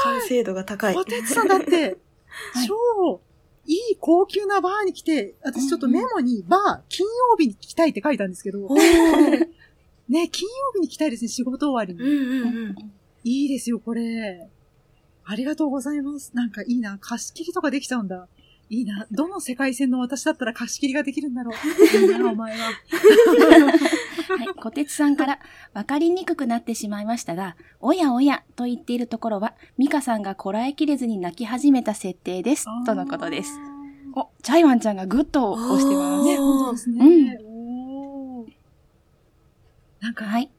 [0.02, 0.94] 完成度が高い。
[0.94, 1.98] 小鉄さんだって、
[2.66, 3.25] 超、い
[3.74, 8.68] い高級なバーに来て、私ちょっとメモにバー、金曜日に来たいって書いたんですけど、
[10.08, 12.74] ね、金曜日に来たいですね、仕事終わりに。
[13.24, 14.48] いいですよ、これ。
[15.24, 16.30] ありがとうございます。
[16.34, 18.28] なんかいいな、貸し切りとかできちゃうんだ。
[18.68, 19.06] いいな。
[19.10, 21.54] どの世界線の私だったら貸し切りができるんだろう。
[21.96, 22.66] いいな、お前は。
[24.38, 25.38] はい、小鉄さんから、
[25.72, 32.66] わかりにくくなってしまいましたが、おやおやと言っているところは、ミカさんがこらえきれずに泣き始めた設定です。
[32.84, 33.58] とのことです。
[34.14, 36.28] お、チャイワンちゃんがグッと押してます。
[36.28, 37.04] ね、本当ですね。
[37.04, 37.08] う
[38.42, 38.46] ん。
[40.00, 40.50] なんか、はい。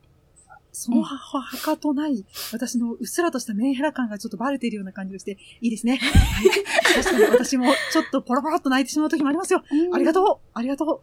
[0.78, 2.24] そのははかとない、
[2.54, 5.98] 私のうっすらとしたメンヘラ感がちょっとバレているような感じがして、いいですね。
[5.98, 7.04] はい。
[7.04, 9.64] 確かに私もちょっとポロポロっと泣いてしまう時もありますよ。
[9.92, 11.02] ありがとうありがとう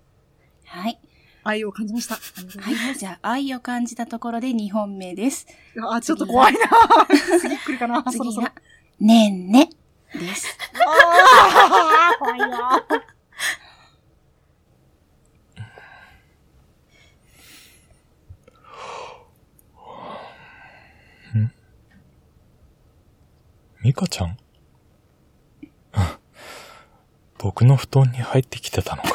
[0.67, 1.01] はい。
[1.43, 2.15] 愛を感じました。
[2.15, 2.97] はい。
[2.97, 5.47] じゃあ、愛を感じたところで2本目です。
[5.91, 6.61] あ、ちょっと怖いな
[7.41, 8.55] 次来るかなそろそろ次が、
[9.01, 9.71] ねんね
[10.15, 10.57] です。
[10.87, 12.47] あー 怖いよ
[23.85, 24.37] ミカちゃん？
[27.39, 29.11] 僕の布団に入ってきてたのか。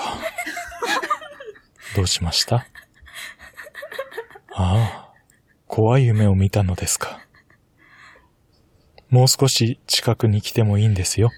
[1.96, 2.68] どうしました？
[4.54, 5.14] ああ、
[5.68, 7.20] 怖い夢を見たのですか？
[9.10, 11.32] もう少し近くに来てもいいんですよ。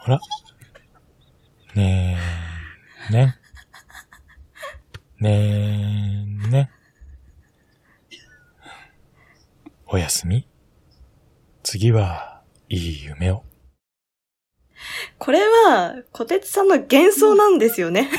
[0.00, 0.18] ほら？
[1.74, 2.18] ね
[3.10, 3.38] え、ね。
[5.20, 6.70] ねえ、ね。
[9.86, 10.48] おやすみ。
[11.72, 13.44] 次は、いい夢を。
[15.16, 18.10] これは、小鉄さんの幻想なんですよね。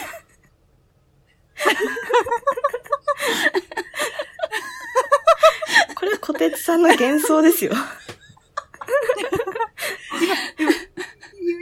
[5.94, 7.74] これは小鉄さんの幻想ですよ。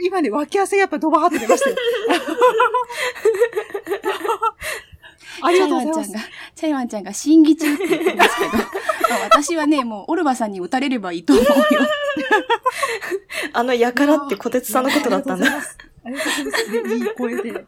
[0.02, 1.76] 今ね、脇汗がやっぱドバーって出ましたよ。
[5.44, 6.12] ありがとうございます
[6.62, 8.52] チャイワンちゃんが、審議中って言ってますけど、
[9.12, 11.50] あ私はね、もうオルバさんに打たれればいいと思うよ。
[13.52, 15.46] あの、やからって小鉄さんのことだったんだ。
[16.04, 16.82] ありがとうございます。
[16.82, 17.66] ねいい声で。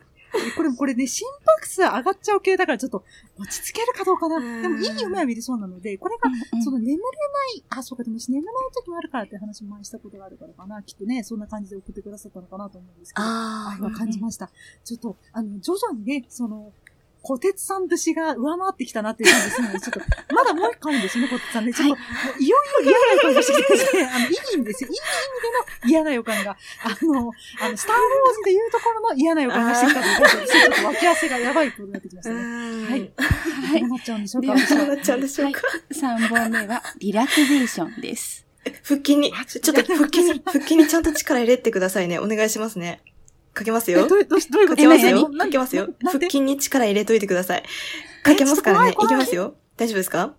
[0.56, 3.04] これ、これね、心拍数上がっちゃう系だからちょっと
[3.36, 4.38] 落ち着けるかどうかな。
[4.62, 6.30] でもいい夢は見れそうなので、これが、
[6.62, 10.82] その眠れない、あ、そうか、でも眠れない時もあるからって話も前にしたことがあるからかな。
[10.84, 14.50] きっとね、そんな感じで送ってくださったのかなと思うんですけど、あー愛は感じました。
[14.84, 16.72] ちょっと、あの、徐々にね、その、
[17.26, 20.00] 小鉄さん節が上回ってきたなっていう感じですので、ちょっと、
[20.34, 21.72] まだもう一個あるんですよね、小鉄さんね。
[21.72, 22.00] ちょっと、も
[22.38, 24.90] ういよいよ嫌な予感がしてきてですね、あの、いい意味ですよ。
[24.90, 26.50] いい意味での嫌な予感が、
[26.82, 32.36] あの、あの、スターウォーズでいうところの嫌な予感がしてきたということで、ちょっと脇汗がやばいことになってきましたね。
[32.36, 33.12] はい。
[33.70, 33.80] はい。
[33.80, 34.48] どうなっちゃうんでしょうか？
[34.48, 34.52] ど
[34.84, 35.60] うなっちゃうんでしょうか
[35.92, 38.44] ？3本目は、リラクゼーションです。
[38.82, 42.18] 腹筋に、ちょっと腹筋に、腹筋にちゃんと力入れてくださいね。
[42.18, 43.00] お願いしますね。
[43.54, 44.00] かけますよ。
[44.00, 44.76] えどうどうどういうこと？
[44.76, 45.30] かけますよ。
[45.38, 45.88] かけますよ。
[46.04, 47.62] 腹筋に力入れといてください。
[48.22, 48.90] かけますからね。
[48.90, 49.54] いきますよ。
[49.76, 50.34] 大丈夫ですか？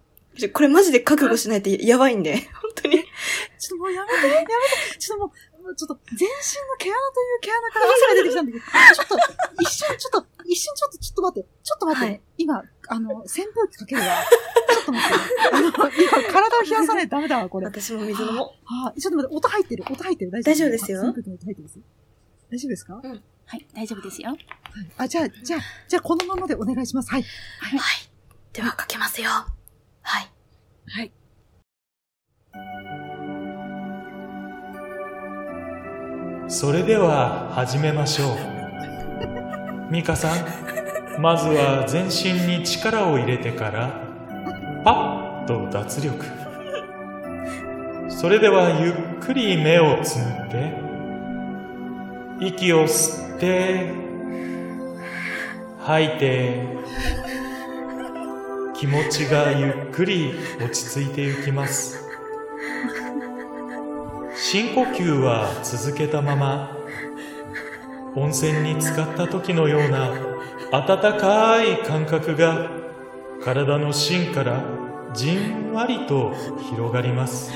[0.54, 2.36] これマジで覚悟しないとやばいんで。
[2.62, 2.98] 本当に。
[2.98, 4.52] ちょっともうやめて、やめて。
[5.00, 5.32] ちょっとも
[5.72, 9.18] う、ちょっと、全身の毛穴という毛穴から汗が出てきたんだけど、ちょっと、
[9.62, 14.08] 一瞬、ちょっと、一瞬ちょっと、ちょっと待って、ちょっと待って、はい今、あの、扇風機かけるわ。
[14.70, 15.16] ちょっと待って。
[15.56, 15.82] あの、今、
[16.34, 17.66] 体を冷やさないとダメだわ、これ。
[17.68, 18.84] 私も水飲もう。
[18.84, 21.80] はい、ちょっと待って、音入ってる、音入ってる、大丈夫大丈夫ですよあ扇風機の音入ってます？
[22.52, 23.02] 大丈夫ですか？
[23.48, 24.36] はい、大丈夫ですよ。
[24.98, 27.12] あ、じゃあ、じゃあ、じゃあ、このままでお願いします。
[27.12, 27.24] はい。
[27.60, 27.80] はい。
[28.54, 29.30] ではかけますよ。
[29.30, 30.30] はい。
[30.88, 31.12] はい。
[36.48, 39.92] それでは始めましょう。
[39.92, 44.02] ミカさん、まずは全身に力を入れてから、
[44.84, 46.24] パッと脱力。
[48.10, 50.95] それではゆっくり目をつむって、
[52.42, 53.92] 息を吸って、
[55.80, 56.64] 吐いて、
[58.76, 62.06] 気持ちがゆっくり落ち着いていきます。
[64.36, 66.78] 深呼吸は続けたまま
[68.16, 70.12] 温泉に浸かった時のような
[70.72, 72.70] 温かい感覚が
[73.44, 74.64] 体の芯から
[75.14, 76.34] じんわりと
[76.70, 77.52] 広がります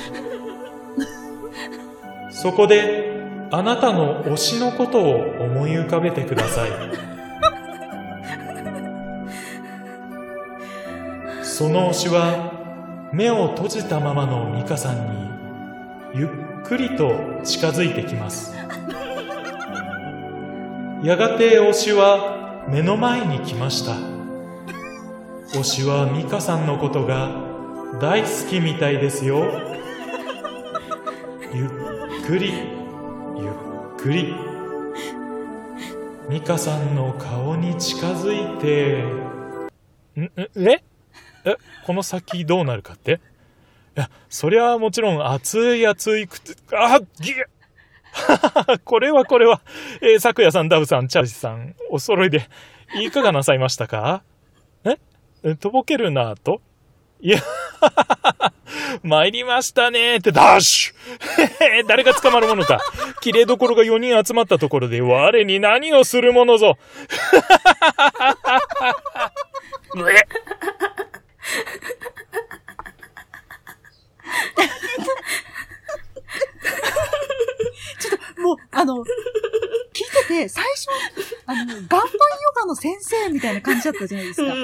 [2.32, 3.09] そこで
[3.52, 6.70] あなたの推しのことを思い浮かべてください。
[11.41, 15.10] その推しは目を閉じたままのミカさん
[16.14, 16.30] にゆっ
[16.64, 17.12] くりと
[17.43, 18.56] 近づいてきます。
[21.04, 23.95] やがて推しは目の前に来ました。
[25.58, 27.32] 推しはミカさんのことが
[28.00, 29.43] 大好きみたいですよ。
[31.52, 31.70] ゆっ
[32.28, 32.78] くり
[34.02, 34.34] くり。
[36.30, 39.04] ミカさんの顔に近づいて。
[40.20, 40.32] んん
[40.70, 40.84] え？
[41.45, 43.20] えこの先どうなるかって？
[43.97, 47.34] いや、そりゃもちろん熱い熱いくつ、あぎ
[48.86, 49.62] これはこれは、
[50.02, 52.47] えー、昨夜さん、ダブさん、チャージさん、お揃いで、
[53.02, 54.24] いかがなさいましたか？
[55.43, 55.56] え？
[55.56, 56.62] とぼけるなと。
[57.22, 57.39] いや、
[59.03, 60.17] 参りましたね。
[60.17, 61.84] って、ダッシュ。
[61.88, 62.80] 誰が捕まるものか。
[63.20, 66.78] 綺麗どころが4人集まったところで、我に何をするものぞ。
[69.95, 70.26] うえ
[77.99, 79.03] ちょっと、もう、あの、
[79.93, 80.87] 聞いてて、最初、
[81.45, 82.07] あの、岩盤ヨ
[82.55, 84.53] ガの先生みたいな感じだったじゃないですか。
[84.53, 84.55] ね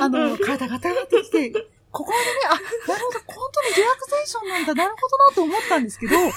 [0.00, 1.52] あの、体が温まってきて、
[1.94, 6.32] ここでね、あ、なるほど、本当にリラクゼーションなんだ、なるほどなと思ったんですけど、ね、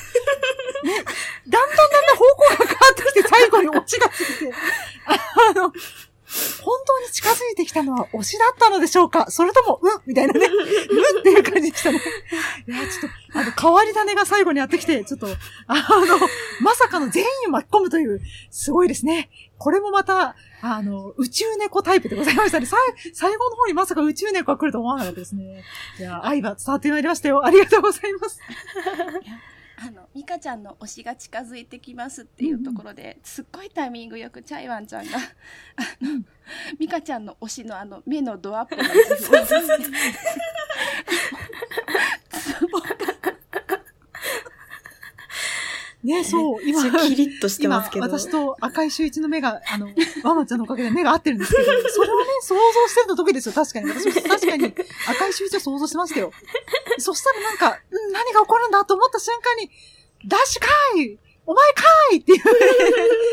[1.48, 4.54] だんだんだんだん方向が変わってきて、最後にオチがついて、
[5.08, 5.74] あの、
[6.62, 9.32] 本当に近づいてきたのは推しだったのでしょうか？
[9.32, 12.00] それとも、うんみたいなね、 うんっていう感じでしたね。
[12.68, 15.28] いや、ちょっと、あの、変わり種が最後にやってきて、ちょっと、
[15.68, 16.18] あの、
[16.62, 18.20] まさかの全員を巻き込むという、
[18.52, 19.30] すごいですね。
[19.58, 22.66] これもまた、あの、宇宙猫タイプでございましたね。
[22.66, 22.76] さ
[23.06, 25.64] い最後の方にまさか宇宙猫が来ると思わなかったですね。
[26.00, 27.46] いや、愛が伝わってまいりましたよ。
[27.46, 28.40] ありがとうございます。
[29.80, 35.18] あの、ミカちゃんの推しが近づいてきますっていうところで、すっごいタイミングよくチャイワンちゃんが、
[35.78, 36.24] あの、
[36.80, 38.84] ミカちゃんの推しのあの、目のドアップの
[46.14, 49.90] めっちゃキリッとしてますけど今、私と赤い周一の目が、あの、
[50.24, 53.90] ワマちゃんのおかげで目が合ってるんですけど、 それをね、想像してる時ですよ、確かに。
[53.90, 54.74] 私も確かに
[55.10, 56.32] 赤い周一を想像してましたよ。
[56.98, 59.70] そしたらなんか、うん何が起こるんだと思った瞬間に、
[60.26, 61.84] ダッシュかいお前か
[62.14, 62.42] いっていう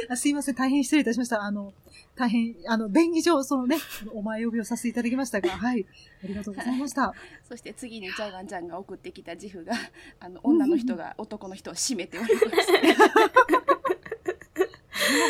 [0.12, 0.16] あ。
[0.16, 1.42] すいません、大変失礼いたしました。
[1.42, 1.72] あの、
[2.16, 3.76] 大変、あの、便宜上、そのね、
[4.12, 5.84] お前呼びをさせていただきましたが、 はい。
[6.22, 7.12] ありがとうございました。
[7.48, 9.74] そして次にチャイワンちゃんが送ってきた自負が、
[10.20, 12.46] あの、女の人が 男の人を締めております。
[12.46, 13.06] そんなこ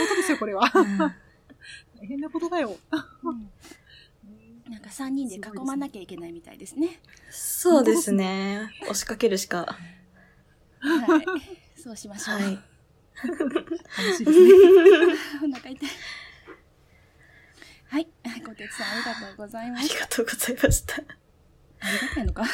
[0.09, 0.71] とですよ、これは。
[1.99, 2.77] 大変なことだよ。
[4.69, 7.01] なんか3人で囲まなきゃいけないみたいですね。
[7.31, 8.71] そうですね。
[8.83, 9.77] 押しかけるしか。
[10.81, 11.25] はい。
[11.81, 12.41] そうしましょう。
[12.41, 12.59] はい。
[13.23, 14.51] 楽しいですね。
[15.49, 15.89] お腹痛い。
[17.95, 18.09] はい。
[18.25, 19.95] 小鉄さんありがとうございました。
[19.95, 20.97] ありがとうございました。
[20.97, 21.01] あ
[21.93, 22.43] りがたいのか？
[22.43, 22.47] い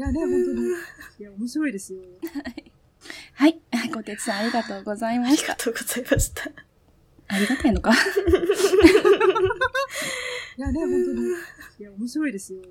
[0.00, 0.42] やね、本当に。
[1.20, 2.00] いや、面白いですよ。
[3.34, 3.60] はい。
[3.88, 5.52] 小鉄さんありがとうございました。
[5.52, 6.50] ありがとうございました。
[7.28, 7.92] ありがたいのか？
[7.92, 7.94] い
[10.60, 11.02] やね、本当に。
[11.78, 12.62] いや、面白いですよ。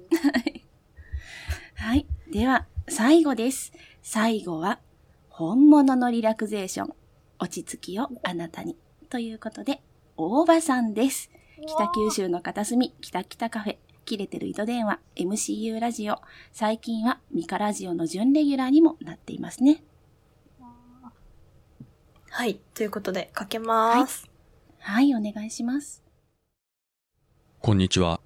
[1.75, 2.05] はい。
[2.29, 3.71] では、最後です。
[4.03, 4.81] 最後は、
[5.29, 6.93] 本物のリラクゼーション。
[7.39, 8.75] 落ち着きをあなたに。
[9.09, 9.81] ということで、
[10.17, 11.31] 大場さんです。
[11.67, 16.19] 北九州の片隅、北北カフェ、切れてる糸電話、MCU ラジオ。
[16.51, 19.83] 最近はミカラジオの準レギュラーにもなっていますね。
[22.29, 22.59] はい。
[22.73, 24.29] ということで、かけます。
[24.79, 26.03] はい、お願いします。
[27.59, 28.19] こんにちは。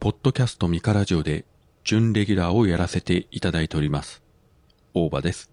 [0.00, 1.44] ポッドキャストミカラジオで
[1.84, 4.22] 準レギュラーをやらせていただいております。
[4.94, 5.50] 大場です。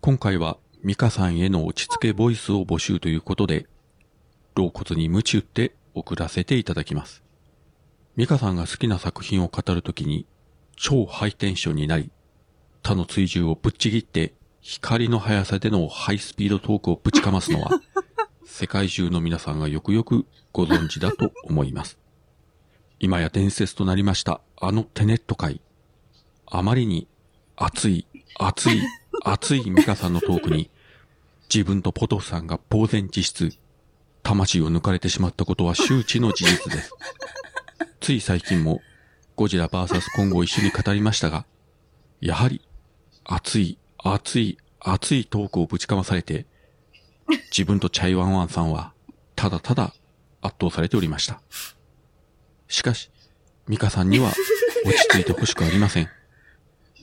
[0.00, 3.66] 今回はミカさんへの落ち着けボイスを募集ということで、
[4.54, 7.22] 老骨に鞭打って送らせていただきます。
[8.16, 10.26] ミカさんが好きな作品を語るときに
[10.76, 12.10] 超ハイテンションになり、
[12.82, 17.80] 他の追従をぶっちぎって光の速さでのハイスピードトークをぶちかますのは、
[18.44, 21.98] 世界中の皆さんがよくよくご存知だと思います。
[23.00, 25.60] 今や伝説となりましたあのテネット界。
[26.46, 27.08] あまりに
[27.56, 28.06] 熱い、
[28.38, 28.80] 熱い、
[29.24, 30.70] 熱いミカさんのトークに、
[31.52, 33.56] 自分とポトフさんが呆然自失、
[34.24, 36.90] 魂を抜かれてしまったことは周知の事実です。
[38.00, 38.80] つい最近も、
[39.36, 41.46] ゴジラ VS コンゴを一緒に語りましたが、
[42.20, 42.60] やはり、
[43.24, 46.46] 熱い、熱い、熱いトークをぶちかまされて、
[47.50, 48.92] 自分とチャイワンワンさんは、
[49.36, 49.94] ただただ
[50.40, 51.40] 圧倒されておりました。
[52.68, 53.10] しかし、
[53.68, 54.32] ミカさんには
[54.84, 56.06] 落ち着いてほしくありません。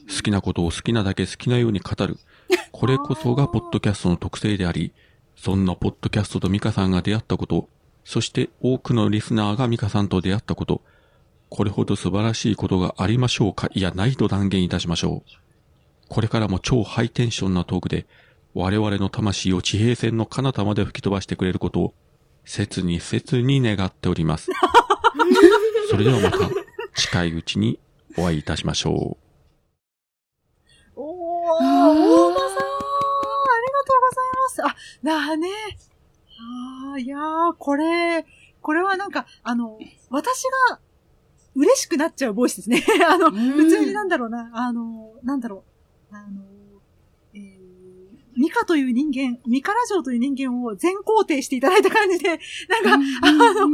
[0.08, 2.18] 好きなことを好きなだけ好きなように語る。
[2.70, 4.92] これこそがポッドキャストの特性であり、
[5.42, 7.68] そんなポッドキャストとミカさんが出会ったこと、
[8.04, 10.82] そして多くのリスナーがミカさんと出会ったこと、
[11.48, 15.30] これほど素晴らしいことがありましょうかいや、ないと断言いたしましょう。
[16.08, 18.06] これからも超ハイテンションなトークで、
[18.54, 21.94] 我々の魂を地平線の彼方まで吹き飛ばしてくれることを、
[22.44, 24.48] 切に切に願っております。
[25.90, 26.38] それではまた、
[26.94, 27.80] 近いうちに
[28.16, 29.22] お会いいたしましょう。
[30.94, 32.51] おー、
[34.52, 35.22] さんありがとうございます。
[35.22, 35.48] あ、なあね。
[36.94, 38.26] あーいやー、これ、
[38.60, 39.78] これはなんか、あの、
[40.10, 40.80] 私が
[41.54, 42.82] 嬉しくなっちゃうボイスですね。
[43.08, 45.64] あの、普通になんだろうな、あの、なんだろ
[46.10, 46.42] う、あの、
[47.34, 47.60] えー、
[48.36, 52.38] ミカという人間、ミカラジオという人間を全肯定していただいた感じで、
[52.68, 53.66] なんか、あの、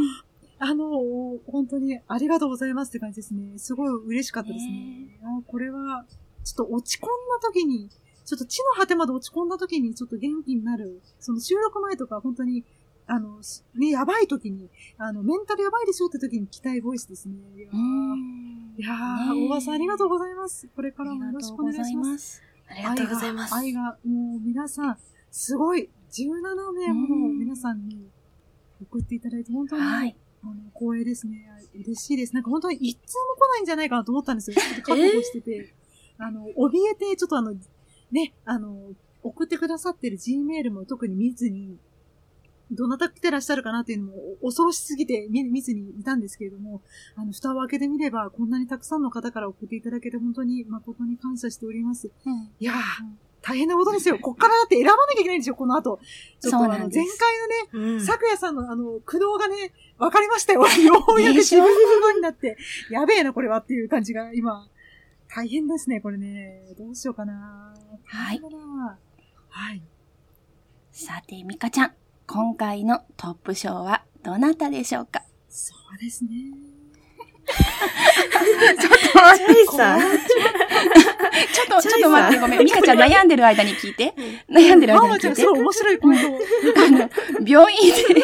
[0.60, 3.58] あの、本当にありがとうございますって感じですね。
[3.58, 5.20] すごい嬉しかったですね。
[5.22, 6.04] あこれは、
[6.44, 7.12] ちょっと落ち込んだ
[7.42, 7.88] 時に、
[8.28, 11.00] ちょっと地の果てまで落ち込んだ時にちょっと元気になる。
[11.18, 12.62] その収録前とか本当に、
[13.06, 13.40] あの、
[13.74, 14.68] ね、やばい時に、
[14.98, 17.36] あの、メンタルやばいでしょって時に聞きたいボイスですね。
[17.56, 17.74] いやー、
[18.82, 20.68] いやーねえ大場さんありがとうございます。
[20.76, 22.42] これからもよろしくお願いします。
[22.68, 24.98] ありがとうございます愛が、愛がもう皆さん、
[25.30, 28.10] すごい、17名もの皆さんに
[28.82, 30.02] 送っていただいて、本当に、あ
[30.44, 31.48] の、光栄ですね。
[31.74, 32.34] 嬉しいです。
[32.34, 34.56] なんか本当に一通も来ないんじゃないかなと思ったんですよ。
[34.56, 35.74] ちょっと覚悟してて。
[36.18, 37.54] あの、怯えて、ちょっとあの、
[38.10, 38.92] ね、あの、
[39.22, 41.76] 送ってくださってる G メールも特に見ずに、
[42.70, 46.82] どなた来てらっしゃるかなっていうのも恐ろしすぎて見見ずにいたんですけれども、
[47.16, 52.10] あの、蓋を開けてみれば、こんなにたくさんの方から送っていただけて本当に誠に感謝しております。
[52.60, 52.76] いやー、
[53.40, 54.18] 大変なことですよ。
[54.18, 55.98] こっからだって選ばなきゃいけないんですよ、この後。
[56.40, 56.88] ちょっとあの、前
[57.70, 60.60] 回のね、咲夜さんのあの、苦悩がね、分かりましたよ。
[60.60, 60.66] よ
[61.16, 62.58] うやく自分のものになって、
[62.90, 64.68] やべえな、これはっていう感じが今、
[65.34, 66.74] 大変ですね、これね。
[66.78, 67.74] どうしようかな。
[68.04, 68.40] はい。
[69.50, 69.82] はい。
[70.90, 71.92] さて、ミカちゃん、
[72.26, 75.22] 今回のトップ賞はどなたでしょうか？
[75.48, 76.30] そうですね。
[77.48, 79.54] ちょっと待って。
[79.76, 80.06] さんちょ
[81.78, 82.64] っと、ちょっと待って、ごめん。
[82.64, 84.14] ミカちゃん悩んでる間に聞いて。
[84.50, 85.18] 悩んでる間に聞いて。
[85.18, 86.38] ママちゃん、そう面白いポイントを。
[86.38, 87.10] あの、
[87.46, 88.22] 病院で、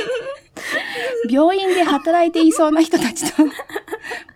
[1.31, 3.45] 病院で働いていそうな人たちと、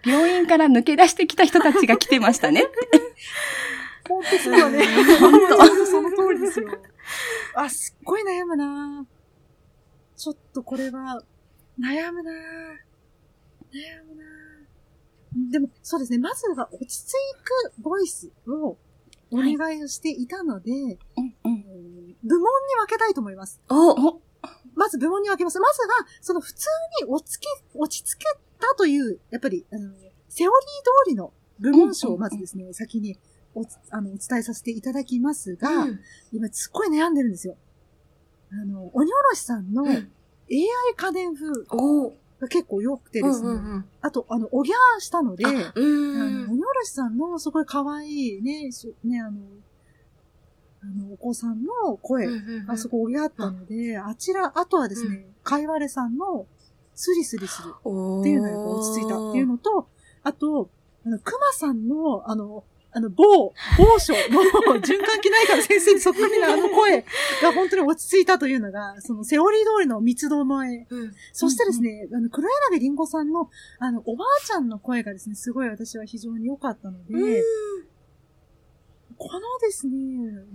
[0.05, 2.65] 病院から抜け出してきた人たちが来てましたね。
[4.09, 4.87] 本当ですよね。
[5.21, 6.69] 本当その通りですよ。
[7.55, 9.07] あ、すっごい悩むな
[10.17, 11.23] ちょっとこれは、
[11.79, 12.33] 悩むな
[13.73, 16.19] 悩むなでも、そうですね。
[16.19, 17.13] まずは落ち着
[17.77, 18.79] くボイスを
[19.31, 21.79] お願いをしていたので、えー
[22.25, 23.61] 部門に分けたいと思います。
[23.69, 24.21] お
[24.79, 25.59] まず部門に分けます。
[25.61, 26.67] まずは、その普通
[27.03, 28.25] に落ち着け、落ち着け
[28.59, 29.93] たという、やっぱり、あの、
[30.29, 33.19] セオリー通りの部門賞をまずですね、先に
[33.55, 36.01] おつあのお伝えさせていただきますが、うん。
[36.33, 37.57] 今すっごい悩んでるんですよ。
[38.53, 40.07] あの、鬼おろしさんの AI
[40.97, 41.65] 家電風
[42.41, 43.85] が結構良くてですね、うんうんうん。
[44.01, 46.47] あと、あの、おぎゃーしたので、あうん。
[46.47, 48.09] の、鬼おろしさんのすごい可愛
[48.39, 49.41] いね、しね、あの、
[50.83, 52.67] あの、お子さんの声うんうんうん。
[52.67, 56.47] がすごいおぎゃったので、あちら、あとはですね、かいわれさんの
[56.95, 57.71] スリスリする。
[57.71, 59.89] っていうのが落ち着いたっていうのと、
[60.23, 60.71] あと、
[61.07, 67.03] あの、熊さんの、あの、あの、某、某所の循環器内科の先生にそっくりなあの声
[67.43, 70.87] が本当に落ち着いたというのが、そのセオリー通りの密度の絵。
[71.33, 77.43] そしてですね、あの、黒柳りんごさんの、あの、おばあちゃんの声がですね、すごい私は非常に良かったので、
[79.19, 79.95] このですね、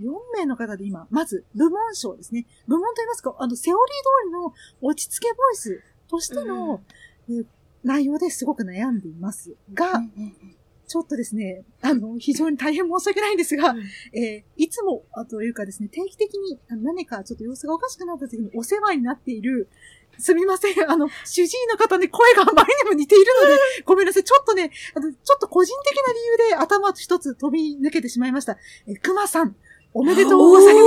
[0.00, 2.46] 4名の方で今、まず、部門賞ですね。
[2.66, 6.80] 部門と言いますか、あの、セオリー通りの落ち着けボイスとしての、
[7.28, 7.46] えー
[7.84, 10.02] 内容ですごく悩んでいますが、
[10.86, 13.74] ちょっとですね、あの、非常に大変申し訳ないんですが、
[14.14, 19.68] えーいつも、あというかですね、定期的に何かちょっと様子がおかしくなった時にお世話になっている、
[20.18, 20.90] すみません。
[20.90, 24.24] あの、主治医の方ね、声があまりにも似ているので、ごめんなさい。
[24.24, 28.56] ちょっとね、あの、ちょっと個人的な理由で頭一つ飛び抜けてしまいました。
[28.86, 29.56] えー、熊さん、
[29.92, 30.86] おめでとうございます。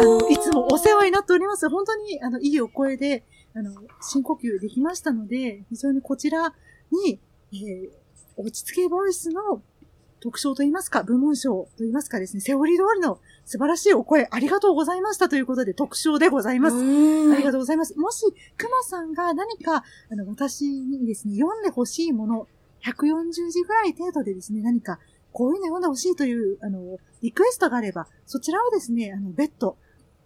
[0.00, 1.68] あの、いつもお世話になっております。
[1.68, 6.54] 本当に、あの、いいお声で、あの、深呼吸できましたので、非常にこちら
[6.90, 7.20] に、
[7.52, 8.02] えー
[8.36, 9.62] 落ち着けボイスの
[10.20, 16.76] 特徴といいますか、部門賞といいますかですね、セオリー通りの素晴らしいお声ありがとうございましたということで特賞でございます。
[16.76, 17.98] ありがとうございます。
[17.98, 18.24] もし、
[18.56, 22.46] 熊さんが何か、あの、私にですね、読んでほしいもの、
[22.84, 24.98] 140字ぐらい程度でですね、何か、
[25.32, 29.76] こういうの読んでほしいという、あの、リクエストがあれば、そちらをですね、あの、別途、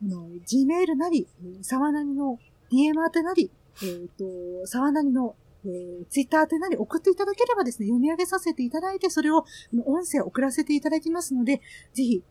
[0.03, 2.39] あの、Gmail なり、えー沢なりの
[2.71, 3.51] DM 宛てなり、
[3.83, 4.25] えっ、と、
[4.67, 9.45] 沢なりの、えー、Twitter 宛てなり送っていただければですね、読み上げさせていただいて、それを、
[9.85, 11.61] 音声を送らせていただきますので、
[11.93, 12.23] ぜひ、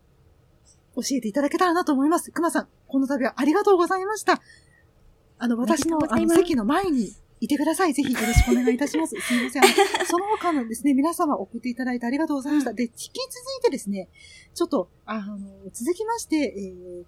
[0.95, 2.31] 教えていただけたらなと思います。
[2.31, 4.41] 熊さん、この度はありがとうございました。
[5.37, 7.93] あの、私の、あの、席の前にいてください。
[7.93, 9.15] ぜひよろしくお願いいたします。
[9.19, 9.63] すみません。
[9.63, 9.67] あ
[9.99, 12.73] のその他のですね、皆様送っていただいてありがとうございました。
[12.73, 13.19] で、引き続
[13.59, 14.09] いてですね、
[14.53, 15.37] ちょっと、あの、
[15.73, 17.05] 続きまして、えー、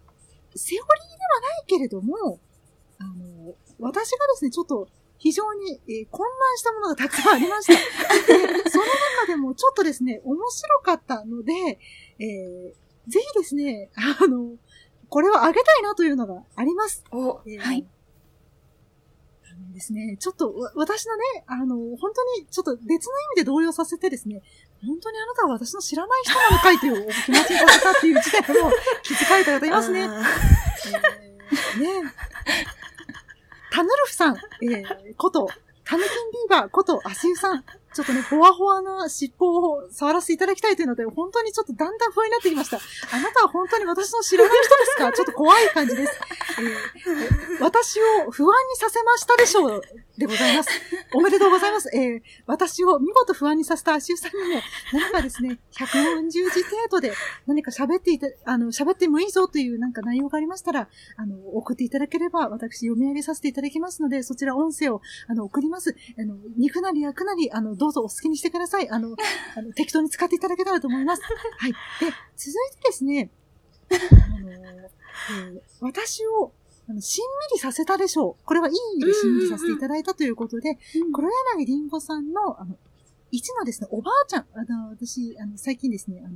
[0.56, 2.40] セオリーではないけれども、
[3.00, 4.88] あの、私がですね、ちょっと、
[5.20, 7.74] 非常に、えー混乱したものがたくさんありました。
[7.74, 11.80] でその中でもちょっとですね、面白かったので、
[12.20, 14.56] えーぜひですね、あの、
[15.10, 17.04] これをあげたいなというのがあります。
[17.12, 17.42] は
[17.74, 17.86] い。
[19.46, 24.42] あのですね、ちょっとわ私のね、あの、本当にちょっと別の意味で動揺させてですね、
[24.86, 28.72] 本当にあなたは私の知らない人なのかいというお気持ちにさせたっていう事態も
[29.04, 30.02] 気づかれた方いますね。
[30.02, 31.28] えー
[31.78, 32.14] ね
[33.72, 35.48] タヌルフさん、えー、こと、
[35.84, 37.64] タヌキンビーバーこと、アスユさん。
[37.98, 42.78] ちょっとね、ほわほわな尻尾を触らせていただきたいというので、本当にちょっとだんだん不安になってきました。
[42.78, 45.12] あなたは本当に私の知らない人ですか？
[45.14, 46.14] ちょっと怖い感じです。
[46.60, 49.82] えー私を不安にさせましたでしょう
[50.18, 50.70] でございます。
[51.16, 51.90] おめでとうございます。
[51.96, 54.62] えー私を見事不安にさせたアシュさんにも、
[54.94, 56.52] 何かですね、140字程
[56.92, 57.14] 度で
[57.48, 60.88] 何か喋っていた、あの、喋ってもいいぞというなんか内容がありましたら、
[61.18, 65.96] あの、送っていただければ、私読み上げさせていただきますので、そちら音声を、あの、送ります。
[66.20, 68.90] あの、肉なり焼くなり、あの、どうぞお好きにしてください。
[68.90, 69.16] あの、
[69.56, 71.22] あの適当に使っていただけたらと思います。
[71.24, 71.72] はい。
[71.72, 71.78] で、
[72.36, 73.30] 続いてですね、
[73.90, 76.54] あの、えー私を、
[76.90, 78.46] あの、しんみりさせたでしょう。
[78.46, 80.78] これはいい意味でしんみりさせていただいたということで、
[81.14, 82.78] 黒柳りんごさんの、あの、
[83.32, 86.36] 一のですね、おばあちゃん、あの、私、あの、最近ですね、あの、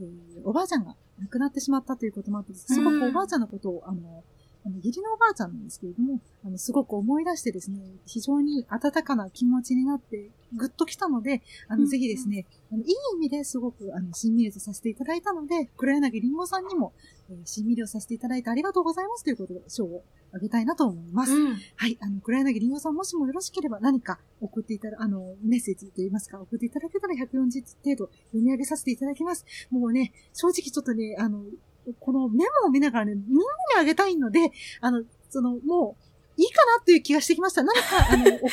[0.00, 4.24] えーおばあちゃんが亡くなってしまったということもあって、すごくおばあちゃんのことを、あの、
[4.64, 16.92] あの、義理のおばあちゃんなんですけれども、あの、すごく思い出してですね、非常に温かな気持ちになって、ぐっときたので、あの、ぜひですね、あの、いい意味ですごく、あの、しんみりとさせていただいたので、黒柳りんごさんにも、
[17.30, 21.32] えーしんみりをさせていただいてありがとうございますということで、賞をあげたいなと思います。
[21.76, 29.44] はい、あの、黒柳りんごさんもしもよろしければ何か送っていただ、あの、メッセージといいますか、送っていただけたら140程度読み上げさせていただきます。
[29.70, 31.42] もうね、正直ちょっとね、あの、
[32.00, 37.62] このメモを見ながらね、みんなにあげたいので、あの、その、もう、いいかなっていう気がしてきました。
[37.62, 38.52] 何か、あの、 送ってくださ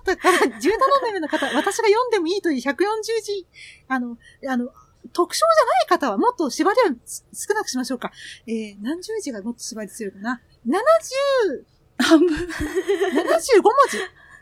[0.00, 2.76] ったから、17名の方、私が読んでもいいという140
[3.22, 3.46] 字、
[3.88, 4.70] あの、あの、
[5.12, 6.94] 特徴じゃない方はもっと縛りを
[7.32, 8.12] 少なくしましょうか。
[8.46, 10.42] えー、何十字がもっと縛り強いかな。
[10.66, 11.64] 70、
[11.98, 12.28] 半分。
[12.28, 13.98] 75文字。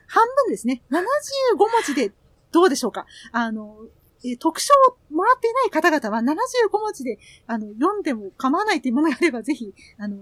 [0.08, 0.82] 半分ですね。
[0.90, 2.12] 75文字で
[2.52, 3.06] どうでしょうか。
[3.32, 3.76] あの、
[4.26, 10.16] えー特賞をもらっていない方々は75文字で、あの、読んでも構わないというものがあれば、ぜひ、あの、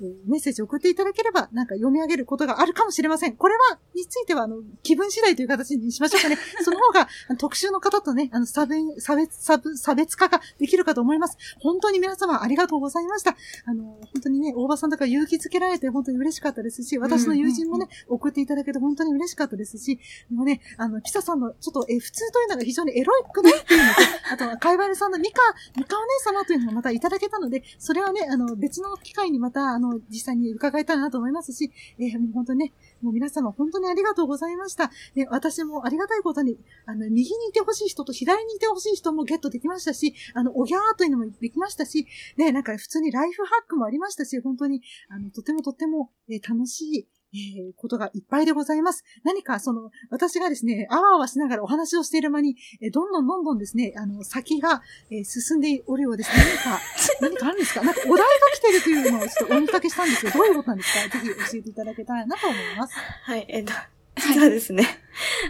[0.00, 3.36] えーメッセージを送っていただければ、なんか読み上げることがあるかもしれません。
[3.36, 6.36] これは、については、あの、気分次第という形にしましょうかね。
[6.64, 7.08] その方が、
[7.38, 11.36] 特集の方とね、あの、差別、差別、差別化ができるかと思います。
[11.60, 13.36] 本当に皆様ありがとうございました。
[13.66, 19.98] あの、本当にね、大場さんとか勇気づけられて本当に嬉しかったですし、私の友人もね、送っていただけて本当に嬉しかったですし、
[20.30, 24.00] もうね、あの、ピサさんのちょっと、え、普通というのが非常にエロいくないっていうのと、
[24.32, 25.40] あとは、カイバルさんのミカ、
[25.76, 32.72] ミカお姉様というのもまたいただけたので、それはね、あの、別の機会にまた、あの、実際に伺えたらなと思いますし、えーもう本当にね、
[33.02, 34.90] もう皆様本当にありがとうございました。
[35.14, 49.04] ね、私もありがたいことに、あの、右にいてほしい人と左にいてほしい人もゲットできましたし、あの、おぎゃーというのもできましたし、ね、なんか普通にライフハックもありましたし、本当に、あの、とてもとても、えー楽しい、えーことがいっぱいでございます。
[49.24, 56.30] 何か、その、私がですね、あわあわしながらお話をしている間に、えーどんどんどんどんですね、あの、先が、えー進んでおるようです。
[56.36, 56.80] 何か、
[57.20, 57.82] 何かあるんですか？
[57.82, 58.24] なんかお題が
[58.54, 61.18] 来てるというのをちょっとお見かけしたんですけど、どういうことなんですか？
[61.18, 62.94] ぜひ教えていただけたらなと思います。
[63.24, 63.72] はい、えっと、
[64.16, 64.86] 実はですね、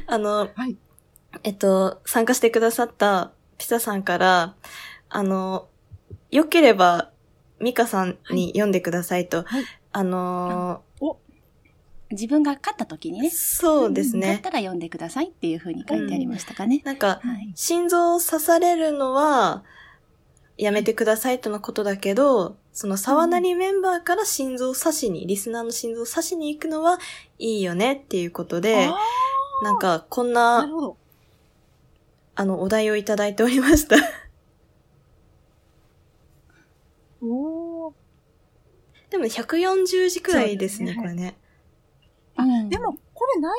[0.06, 0.48] あの、
[1.44, 4.54] えっと、参加してくださったピサさんから、
[5.08, 5.68] あの、
[6.30, 7.10] 良ければ、
[7.60, 9.44] ミカさんに読んでくださいと、
[9.92, 10.82] あの
[12.10, 13.30] 自分が勝った時にね。
[13.30, 16.82] そうですね勝ったら読んでくださいっていう風に書いてありましたかね。
[16.84, 17.20] なんか、
[17.54, 19.64] 心臓を刺されるのは、
[20.56, 26.98] やめてくださいとのことだけど、その沢なりメンバーから心臓を刺しに、リスナーの心臓を刺しに行くのは
[27.38, 28.90] いいよねっていうことで、
[29.62, 30.68] なんか、こんな、
[32.34, 33.96] あの、お題をいただいておりました。
[37.22, 37.92] おー。
[39.10, 41.39] でも140字くらいですね、これね。
[42.40, 43.50] あ、でも、これ内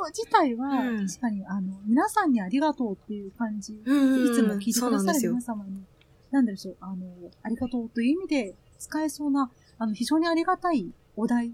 [0.00, 3.80] 容自体は、確かに、あの、皆さんにありがとうっていう感じ。
[3.84, 5.82] うんうんうんいつも聞いてくださる皆様に、
[6.30, 7.06] なんでしょう、あの、
[7.42, 11.52] ありがとうという意味で使えそうな、あの、非常にありがたいお題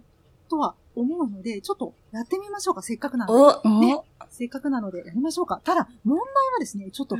[0.48, 3.68] とは思うので、ちょっとやってみましょうか、せっかくなので。
[3.68, 4.00] おね。
[4.30, 5.60] せっかくなのでやりましょうか。
[5.64, 7.16] ただ、問題はですね、ちょっと、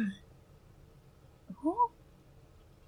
[1.65, 1.75] お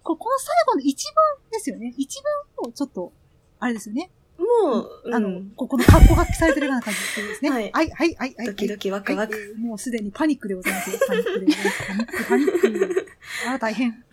[0.03, 1.05] ここの最後の一
[1.41, 1.93] 文ですよね。
[1.97, 2.23] 一
[2.61, 3.13] 文をちょっと、
[3.59, 4.11] あれですよね。
[4.39, 7.51] もう、あの、ここの格好が記されてるような感じですね。
[7.51, 8.35] はい、はい、はい、はい。
[8.37, 10.99] はいドキドキワクワクはいえーもうすでにパニックでございますよ。
[11.09, 12.29] パニックでございます。
[12.29, 13.07] パニック、パニック。
[13.49, 13.93] ああ、大変。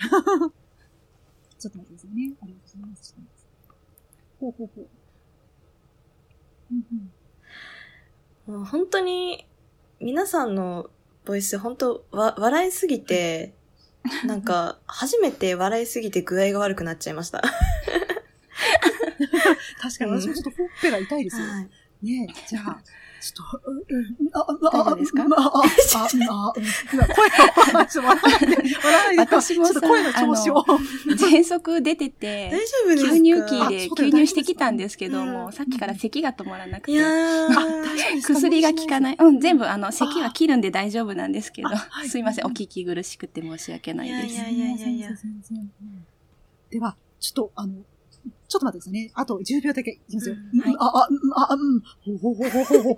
[1.60, 2.34] ちょっと待ってくださいね。
[2.42, 3.16] ありがとうございます。
[4.40, 4.88] ほうほうほう。
[6.72, 6.86] うん
[8.48, 8.56] うん。
[8.56, 9.48] もう本当に、
[10.00, 10.90] 皆さんの
[11.26, 13.54] ボイス、本当わ、笑いすぎて、
[14.26, 17.42] なんか、初めて笑いすぎて具合が悪くなっちゃいました。
[19.84, 21.46] 確かに私もちょっとほっぺが痛いですよ。
[21.46, 22.82] ねえ、じゃあ、
[23.20, 23.62] ちょっ
[24.32, 25.60] と、あ、あ、大丈夫ですかあ、あ、あ、
[26.30, 26.64] あ、うん
[26.94, 27.30] 今声
[27.74, 30.66] が、ちょっと笑わないで、笑わないで、私もさちょっと声の調子を。
[31.18, 36.98] 喘息出てて、大丈夫ですか吸入器で吸入してきたんですけども、さっきから咳が止まらなくて。
[38.22, 39.18] 薬が効かない。
[39.20, 41.70] うん、全部、あの、咳は切るんで大丈夫なんですけど、
[42.08, 44.36] すいません、お聞き苦しくて申し訳ないです。
[44.36, 45.10] いやいやいやいや。
[46.70, 47.74] では、ちょっと、あの、
[48.48, 49.12] ちょっと待ってくださいね。
[49.16, 50.36] あと10秒だけいきますよ。
[50.36, 51.80] うんあ、あ、うんあ、うん。
[51.80, 52.96] ほうほうほうほうほうほう。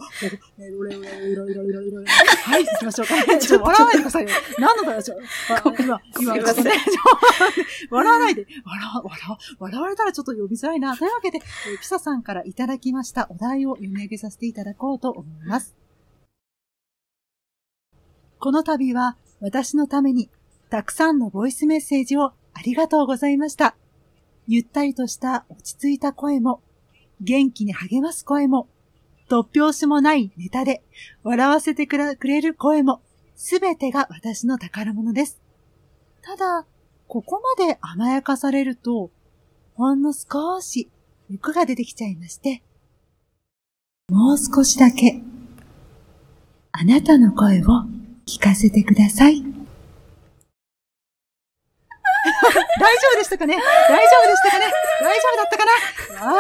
[0.57, 3.15] えー、うれうれうれうれうれうれうれはい、行きましょうか。
[3.39, 4.29] ちょっと笑わないでくださいよ。
[4.59, 5.15] 何のだよ、ちょ。
[5.15, 8.45] あ今、今、ちょっとねちょ笑わないで。
[8.65, 10.97] 笑わ、笑わ、笑われたらちょっと呼びづらいな。
[10.97, 15.75] というわけで、えーピサさんからいただきましたお題を読み上げさせていただこうと思います。
[18.39, 20.29] この度は私のために
[20.69, 23.75] たくさんのボイスメッセージをありがとうございました。
[24.47, 26.61] ゆったりとした落ち着いた声も、
[27.21, 28.67] 元気に励ます声も、
[29.29, 30.83] 突拍子もないネタで
[31.23, 33.01] 笑わせてくれる声も、
[33.35, 35.41] すべてが私の宝物です。
[36.21, 36.65] ただ、
[37.07, 39.11] ここまで甘やかされると、
[39.73, 40.89] ほんの少し
[41.29, 42.61] 欲が出てきちゃいまして、
[44.09, 45.21] もう少しだけ、
[46.71, 47.65] あなたの声を
[48.27, 49.64] 聞かせてください。
[52.85, 53.55] 大丈夫でしたかね？
[53.55, 53.63] 大丈
[54.23, 54.65] 夫でしたかね？
[55.01, 55.71] 大丈夫だったかな？
[56.25, 56.37] わ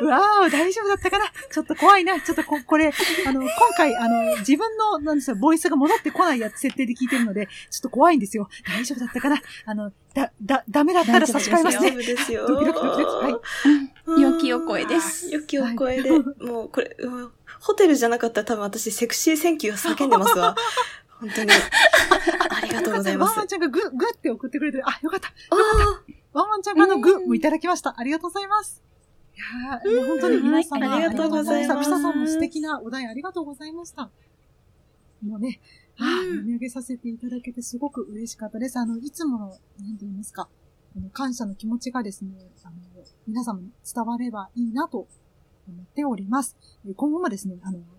[0.00, 1.26] ーお、わーお、大丈夫だったかな？
[1.50, 2.20] ちょっと怖いな。
[2.20, 2.92] ちょっとこ、これ、
[3.26, 8.48] あの、今回、あの、自分の、なんですよ、ボイスが戻ってこないやつ設定で聞いてるので、ちょっと怖いんですよ。
[8.66, 9.40] 大丈夫だったかな？
[9.66, 11.90] あの、だ、だ、ダメだったら差し替えますね。
[11.90, 13.26] 大丈夫ですよドキドキドキドキ。
[13.26, 13.40] は
[14.18, 14.20] い。
[14.20, 15.30] 良きお声です。
[15.30, 20.54] 良きお声で、もうこれ、うんホテルじゃなかったら多分私セクシーセンキュー叫んでますわ。
[21.20, 21.50] 本当に。
[22.50, 24.84] ありがとうございますワンワンちゃんがグッ、グッって送ってくれてる。
[24.88, 25.28] あ、よかった。
[25.28, 25.56] よか
[26.04, 26.38] った。
[26.38, 27.94] ワンワンちゃんがあのグッもいただきました。
[27.96, 28.82] ありがとうございます。
[29.36, 29.38] い
[29.92, 34.10] や本当に皆様はいありがとうございますピサさんも素敵なお題ありがとうございました。
[35.22, 35.60] もうね、
[35.98, 38.78] あー読み上げさせていただけてすごく嬉しかったです。
[38.78, 40.48] あの、いつもの、なんて言いますか。
[40.96, 42.32] あの感謝の気持ちがですね、
[42.64, 42.76] あの、
[43.26, 45.06] 皆様に伝わればいいなと
[45.68, 46.56] 思っております。
[46.86, 47.95] えー今後もですね、あの、えー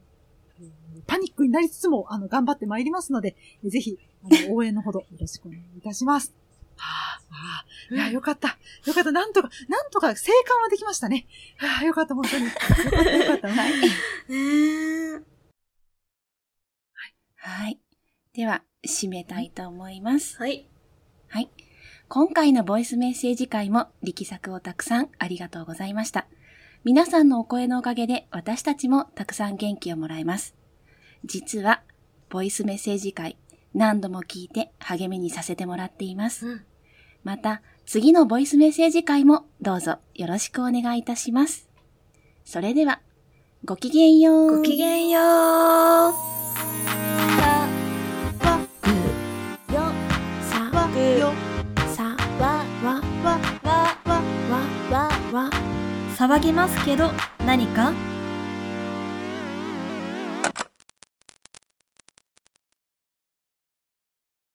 [1.06, 6.34] パニックになりつつも、あの、頑張ってまいりますので、えーぜひ、あの、 応援のほどよろしくお願いいたします。
[6.76, 8.58] はあ、はあ、いや、よかった。
[8.86, 9.12] よかった。
[9.12, 11.28] なんとか、なんとか生還はできましたね。
[11.58, 12.46] はあ、よかった、本当に。
[12.46, 13.48] よかった、よかった。
[13.54, 13.74] はい。
[17.38, 17.80] はい。
[18.34, 20.38] では、締めたいと思います。
[20.38, 20.68] はい。
[21.30, 21.50] はい。
[22.10, 26.28] 今回のボイスメッセージ会も力作をたくさんありがとうございました。
[26.84, 30.56] 皆さんのお声のおかげで私たちもたくさん元気をもらえます。
[31.26, 31.82] 実は、
[32.30, 33.38] ボイスメッセージ会
[33.74, 36.62] 何度も聞いて励みにさせてもらっています。
[37.24, 41.70] また、次のボイスメッセージ会もどうぞよろしくお願いいたします。
[42.46, 43.02] それでは、
[43.66, 44.58] ごきげんよう。
[44.58, 46.38] ごきげんよう。
[52.40, 55.67] わわわわわわわ
[56.18, 57.12] 騒ぎますけど
[57.46, 57.94] 何か？